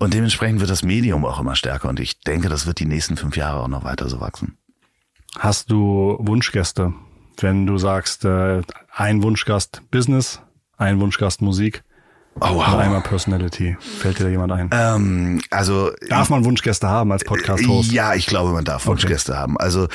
[0.00, 1.88] Und dementsprechend wird das Medium auch immer stärker.
[1.88, 4.58] Und ich denke, das wird die nächsten fünf Jahre auch noch weiter so wachsen.
[5.38, 6.94] Hast du Wunschgäste?
[7.38, 8.62] Wenn du sagst, äh,
[8.94, 10.40] ein Wunschgast Business,
[10.78, 11.84] ein Wunschgast Musik
[12.40, 12.68] oh, wow.
[12.68, 13.76] und einmal Personality.
[13.78, 14.70] Fällt dir da jemand ein?
[14.72, 17.92] Ähm, also Darf man Wunschgäste haben als Podcast-Host?
[17.92, 19.40] Ja, ich glaube, man darf Wunschgäste okay.
[19.40, 19.58] haben.
[19.58, 19.88] Also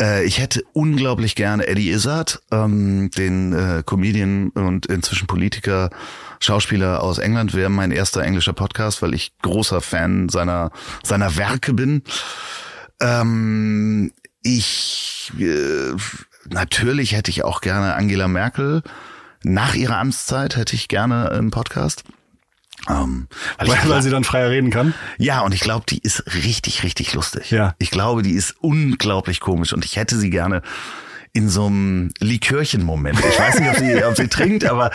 [0.00, 5.90] äh, ich hätte unglaublich gerne Eddie Izzard, ähm, den äh, Comedian und inzwischen Politiker,
[6.38, 10.70] Schauspieler aus England, wäre mein erster englischer Podcast, weil ich großer Fan seiner
[11.02, 12.02] seiner Werke bin.
[13.00, 14.12] Ähm,
[14.46, 15.94] ich äh,
[16.48, 18.82] natürlich hätte ich auch gerne Angela Merkel.
[19.42, 22.04] Nach ihrer Amtszeit hätte ich gerne einen Podcast.
[22.88, 23.26] Ähm,
[23.58, 24.94] weil, weil, weil sie dann freier reden kann?
[25.18, 27.50] Ja, und ich glaube, die ist richtig, richtig lustig.
[27.50, 27.74] Ja.
[27.78, 30.62] Ich glaube, die ist unglaublich komisch und ich hätte sie gerne
[31.36, 33.18] in so einem Likörchen-Moment.
[33.18, 34.90] Ich weiß nicht, ob sie, ob sie trinkt, aber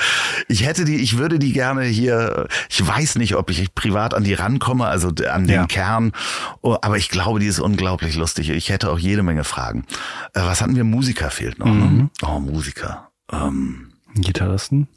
[0.47, 4.23] ich hätte die, ich würde die gerne hier, ich weiß nicht, ob ich privat an
[4.23, 5.65] die rankomme, also an den ja.
[5.67, 6.13] Kern,
[6.61, 8.49] oh, aber ich glaube, die ist unglaublich lustig.
[8.49, 9.85] Ich hätte auch jede Menge Fragen.
[10.33, 10.83] Äh, was hatten wir?
[10.83, 11.73] Musiker fehlt noch, ne?
[11.73, 11.97] mhm.
[11.97, 12.09] ne?
[12.23, 13.11] Oh, Musiker.
[13.31, 14.87] Ähm, Gitarristen?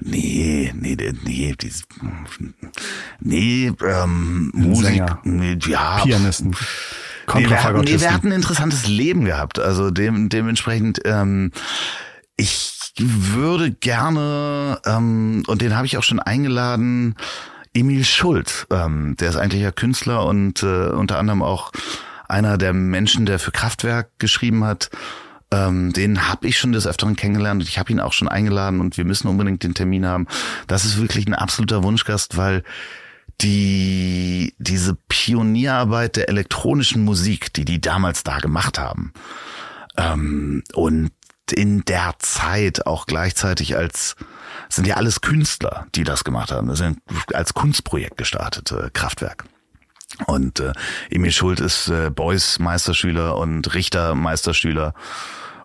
[0.00, 1.72] Nee, nee, nee, die,
[3.20, 6.00] nee, ähm, Musik, nee, ja.
[6.02, 6.56] Pianisten.
[7.34, 9.58] Nee, wir, hatten, nee, wir hatten ein interessantes Leben gehabt.
[9.58, 11.52] Also dem, dementsprechend, ähm,
[12.36, 17.16] ich würde gerne, ähm, und den habe ich auch schon eingeladen,
[17.74, 18.66] Emil Schult.
[18.70, 21.72] Ähm, der ist eigentlich ja Künstler und äh, unter anderem auch
[22.28, 24.90] einer der Menschen, der für Kraftwerk geschrieben hat.
[25.50, 28.80] Ähm, den habe ich schon des Öfteren kennengelernt und ich habe ihn auch schon eingeladen
[28.80, 30.26] und wir müssen unbedingt den Termin haben.
[30.66, 32.62] Das ist wirklich ein absoluter Wunschgast, weil
[33.42, 39.12] die, diese Pionierarbeit der elektronischen Musik, die die damals da gemacht haben,
[39.96, 41.10] ähm, und
[41.50, 44.16] in der Zeit auch gleichzeitig als
[44.68, 46.68] sind ja alles Künstler, die das gemacht haben.
[46.68, 46.98] Das sind
[47.34, 49.44] als Kunstprojekt gestartet, äh, Kraftwerk.
[50.26, 50.72] Und äh,
[51.10, 54.94] Emil Schult ist äh, Beuys Meisterschüler und Richter Meisterschüler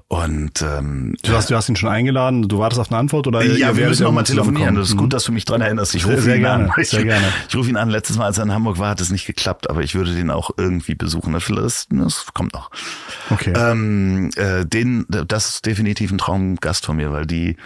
[0.10, 3.44] und ähm, du hast, du hast ihn schon eingeladen, du wartest auf eine Antwort oder
[3.44, 4.76] ja, wir müssen noch mal telefonieren.
[4.76, 5.96] Das ist gut, dass du mich dran erinnerst.
[5.96, 6.82] Ich rufe ihn gerne, an.
[6.82, 7.28] Ich, sehr gerne.
[7.50, 7.90] Ich rufe ihn an.
[7.90, 10.32] Letztes Mal, als er in Hamburg war, hat es nicht geklappt, aber ich würde den
[10.32, 11.34] auch irgendwie besuchen.
[11.34, 12.72] Das, das kommt noch.
[13.32, 13.52] Okay.
[13.54, 17.58] Ähm, äh, den, das ist definitiv ein Traumgast von mir, weil die,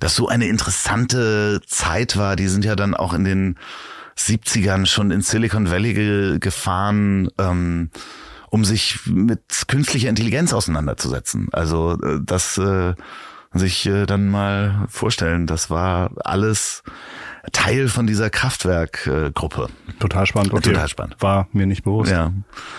[0.00, 2.36] das so eine interessante Zeit war.
[2.36, 3.56] Die sind ja dann auch in den
[4.16, 7.28] 70ern schon in Silicon Valley ge gefahren.
[7.36, 7.90] Ähm,
[8.54, 11.48] um sich mit künstlicher Intelligenz auseinanderzusetzen.
[11.50, 12.94] Also äh, das äh,
[13.52, 16.84] sich äh, dann mal vorstellen, das war alles
[17.50, 19.70] Teil von dieser Kraftwerkgruppe.
[19.98, 20.52] Total spannend.
[20.52, 20.70] Okay.
[20.70, 21.16] Total spannend.
[21.18, 22.12] War mir nicht bewusst.
[22.12, 22.32] Ja.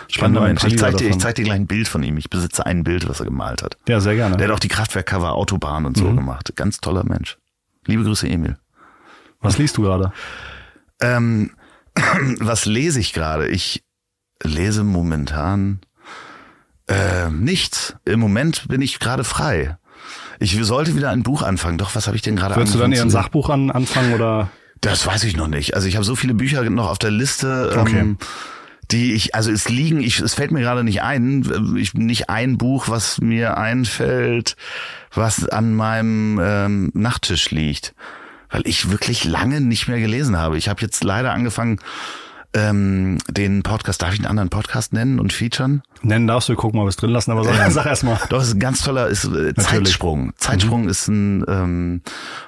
[0.09, 0.63] Spannender Mensch.
[0.63, 2.17] Ich zeig, dir, ich zeig dir gleich ein Bild von ihm.
[2.17, 3.77] Ich besitze ein Bild, was er gemalt hat.
[3.89, 4.37] Ja, sehr gerne.
[4.37, 6.15] Der hat auch die Kraftwerkcover Autobahn und so mhm.
[6.15, 6.55] gemacht.
[6.55, 7.37] Ganz toller Mensch.
[7.85, 8.55] Liebe Grüße, Emil.
[9.41, 10.13] Was liest du gerade?
[11.01, 11.51] Ähm,
[12.39, 13.49] was lese ich gerade?
[13.49, 13.84] Ich
[14.45, 15.79] lese momentan
[16.87, 17.95] äh, nichts.
[18.05, 19.77] Im Moment bin ich gerade frei.
[20.39, 21.77] Ich sollte wieder ein Buch anfangen.
[21.77, 22.67] Doch, was habe ich denn gerade angefangen?
[22.67, 24.49] Würdest du dann eher ein Sachbuch an, anfangen oder?
[24.81, 25.73] Das weiß ich noch nicht.
[25.73, 27.71] Also ich habe so viele Bücher noch auf der Liste.
[27.73, 27.99] Ähm, okay.
[27.99, 28.17] Ähm,
[28.91, 32.57] die ich, also es liegen, ich, es fällt mir gerade nicht ein, ich, nicht ein
[32.57, 34.55] Buch, was mir einfällt,
[35.11, 37.95] was an meinem ähm, Nachttisch liegt,
[38.49, 40.57] weil ich wirklich lange nicht mehr gelesen habe.
[40.57, 41.79] Ich habe jetzt leider angefangen,
[42.55, 45.83] ähm, den Podcast, darf ich einen anderen Podcast nennen und featuren?
[46.05, 48.19] Nennen darfst du, gucken, ob wir es drin lassen, aber sag, sag erst mal.
[48.29, 50.33] Doch, ist ein ganz toller ist, äh, Zeitsprung.
[50.37, 50.89] Zeitsprung mhm.
[50.89, 52.01] ist ein ähm,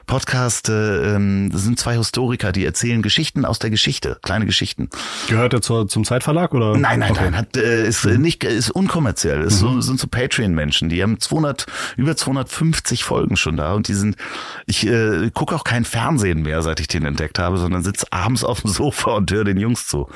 [0.06, 4.89] Podcast, äh, ähm, das sind zwei Historiker, die erzählen Geschichten aus der Geschichte, kleine Geschichten.
[5.28, 6.78] Gehört er zur, zum Zeitverlag oder?
[6.78, 7.24] Nein, nein, okay.
[7.24, 8.22] nein, hat, äh, ist mhm.
[8.22, 9.41] nicht, ist unkommerziell.
[9.41, 9.74] Ist mhm.
[9.74, 11.65] so, sind so Patreon-Menschen, die haben 200,
[11.96, 14.17] über 250 Folgen schon da und die sind,
[14.67, 18.44] ich äh, gucke auch kein Fernsehen mehr, seit ich den entdeckt habe, sondern sitze abends
[18.44, 20.08] auf dem Sofa und höre den Jungs zu.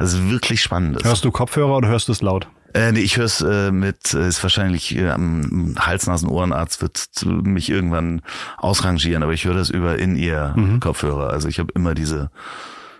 [0.00, 1.04] Das ist wirklich spannend.
[1.04, 2.48] Hörst du Kopfhörer oder hörst du es laut?
[2.74, 7.70] Äh, nee, ich höre es äh, mit, äh, ist wahrscheinlich äh, am Hals-Nasen-Ohrenarzt wird mich
[7.70, 8.22] irgendwann
[8.58, 10.80] ausrangieren, aber ich höre das über in ihr mhm.
[10.80, 11.30] Kopfhörer.
[11.30, 12.30] Also ich habe immer diese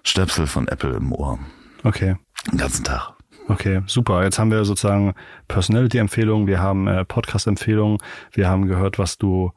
[0.03, 1.39] Stöpsel von Apple im Ohr.
[1.85, 2.17] Okay.
[2.51, 3.13] Den ganzen Tag.
[3.49, 4.23] Okay, super.
[4.25, 5.15] Jetzt haben wir sozusagen
[5.49, 7.99] Personality-Empfehlungen, wir haben äh, Podcast-Empfehlungen,
[8.33, 9.53] wir haben gehört, was du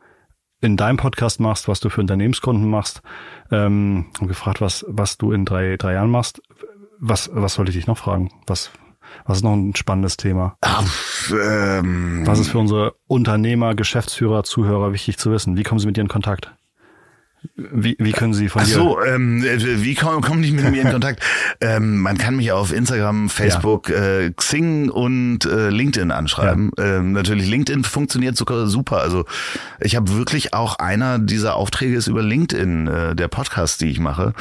[0.61, 3.01] in deinem Podcast machst, was du für Unternehmenskunden machst
[3.51, 6.41] ähm, und gefragt, was, was du in drei, drei Jahren machst.
[6.99, 8.29] Was, was sollte ich dich noch fragen?
[8.45, 8.71] Was,
[9.25, 10.57] was ist noch ein spannendes Thema?
[10.61, 10.83] Ach,
[11.31, 15.57] ähm, Was ist für unsere Unternehmer, Geschäftsführer, Zuhörer wichtig zu wissen?
[15.57, 16.51] Wie kommen sie mit dir in Kontakt?
[17.55, 18.73] Wie, wie können Sie von Ach dir?
[18.73, 21.23] so, ähm, wie kommen komm die mit mir in Kontakt?
[21.59, 24.19] ähm, man kann mich auf Instagram, Facebook, ja.
[24.19, 26.71] äh, Xing und äh, LinkedIn anschreiben.
[26.77, 26.97] Ja.
[26.97, 29.01] Ähm, natürlich LinkedIn funktioniert sogar super.
[29.01, 29.25] Also
[29.79, 33.99] ich habe wirklich auch einer dieser Aufträge ist über LinkedIn, äh, der Podcast, die ich
[33.99, 34.33] mache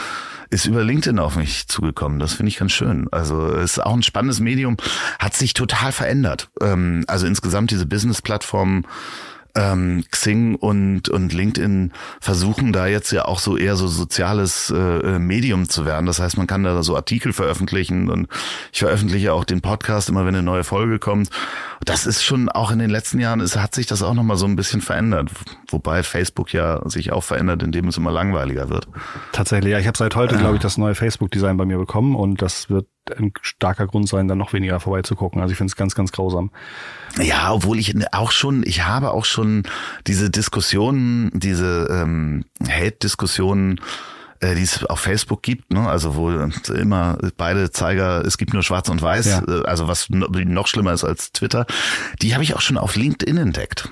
[0.50, 2.18] ist über LinkedIn auf mich zugekommen.
[2.18, 3.08] Das finde ich ganz schön.
[3.12, 4.76] Also ist auch ein spannendes Medium,
[5.18, 6.50] hat sich total verändert.
[6.60, 8.86] Ähm, also insgesamt diese Business-Plattformen
[9.54, 15.18] ähm, Xing und, und LinkedIn versuchen da jetzt ja auch so eher so soziales äh,
[15.18, 16.06] Medium zu werden.
[16.06, 18.28] Das heißt, man kann da so Artikel veröffentlichen und
[18.72, 21.30] ich veröffentliche auch den Podcast immer, wenn eine neue Folge kommt.
[21.84, 24.46] Das ist schon auch in den letzten Jahren, es hat sich das auch nochmal so
[24.46, 25.30] ein bisschen verändert.
[25.68, 28.88] Wobei Facebook ja sich auch verändert, indem es immer langweiliger wird.
[29.32, 29.78] Tatsächlich, ja.
[29.78, 32.86] Ich habe seit heute, glaube ich, das neue Facebook-Design bei mir bekommen und das wird
[33.18, 35.40] ein starker Grund sein, dann noch weniger vorbeizugucken.
[35.40, 36.50] Also ich finde es ganz, ganz grausam.
[37.20, 39.64] Ja, obwohl ich auch schon, ich habe auch schon
[40.06, 43.80] diese Diskussionen, diese ähm, Hate-Diskussionen,
[44.40, 45.88] äh, die es auf Facebook gibt, ne?
[45.88, 46.30] also wo
[46.72, 49.42] immer beide Zeiger, es gibt nur Schwarz und Weiß, ja.
[49.46, 51.66] Äh, also was noch schlimmer ist als Twitter,
[52.22, 53.90] die habe ich auch schon auf LinkedIn entdeckt.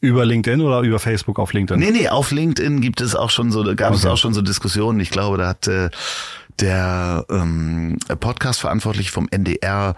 [0.00, 1.80] Über LinkedIn oder über Facebook auf LinkedIn?
[1.80, 3.98] Nee, nee, auf LinkedIn gibt es auch schon so, gab okay.
[3.98, 5.00] es auch schon so Diskussionen.
[5.00, 5.90] Ich glaube, da hat äh,
[6.60, 9.94] der ähm, Podcast-Verantwortliche vom NDR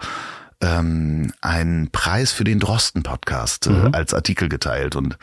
[0.61, 3.89] ähm, einen Preis für den Drosten-Podcast äh, mhm.
[3.93, 5.17] als Artikel geteilt und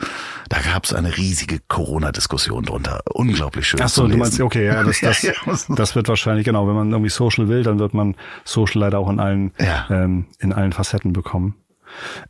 [0.49, 3.01] da gab es eine riesige Corona-Diskussion drunter.
[3.13, 3.79] Unglaublich schön.
[3.81, 4.99] Ach so, du meinst, okay, ja, das,
[5.45, 8.99] das, das wird wahrscheinlich, genau, wenn man irgendwie Social will, dann wird man Social leider
[8.99, 9.87] auch in allen, ja.
[9.89, 11.55] ähm, in allen Facetten bekommen.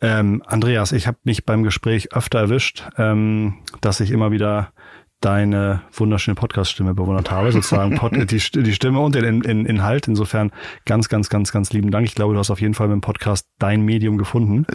[0.01, 4.71] Ähm, Andreas, ich habe mich beim Gespräch öfter erwischt, ähm, dass ich immer wieder
[5.21, 10.07] deine wunderschöne Podcast-Stimme bewundert habe, sozusagen Pod, die, die Stimme und den in, Inhalt.
[10.07, 10.51] Insofern
[10.85, 12.05] ganz, ganz, ganz, ganz lieben Dank.
[12.05, 14.65] Ich glaube, du hast auf jeden Fall mit dem Podcast dein Medium gefunden.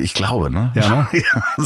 [0.00, 0.72] Ich glaube, ne?
[0.74, 1.20] Ja, ne?
[1.34, 1.64] ja,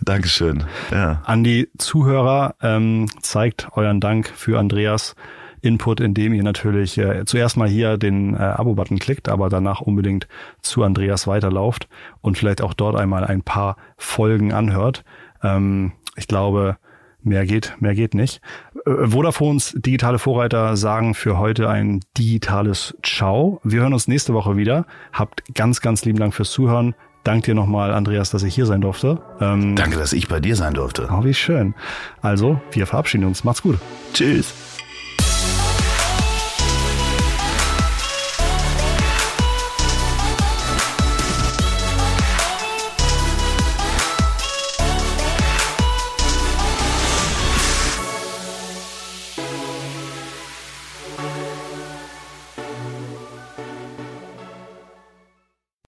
[0.00, 0.64] Dankeschön.
[0.90, 1.22] Ja.
[1.24, 5.16] An die Zuhörer ähm, zeigt euren Dank für Andreas
[5.62, 10.26] Input, indem ihr natürlich äh, zuerst mal hier den äh, Abo-Button klickt, aber danach unbedingt
[10.62, 11.88] zu Andreas weiterlauft
[12.22, 15.04] und vielleicht auch dort einmal ein paar Folgen anhört.
[15.42, 16.78] Ähm, ich glaube,
[17.22, 18.40] Mehr geht, mehr geht nicht.
[18.86, 23.60] Äh, Vodafones digitale Vorreiter sagen für heute ein digitales Ciao.
[23.62, 24.86] Wir hören uns nächste Woche wieder.
[25.12, 26.94] Habt ganz, ganz lieben Dank fürs Zuhören.
[27.22, 29.20] Dank dir nochmal, Andreas, dass ich hier sein durfte.
[29.40, 31.08] Ähm, Danke, dass ich bei dir sein durfte.
[31.12, 31.74] Oh, wie schön.
[32.22, 33.44] Also, wir verabschieden uns.
[33.44, 33.78] Macht's gut.
[34.14, 34.54] Tschüss.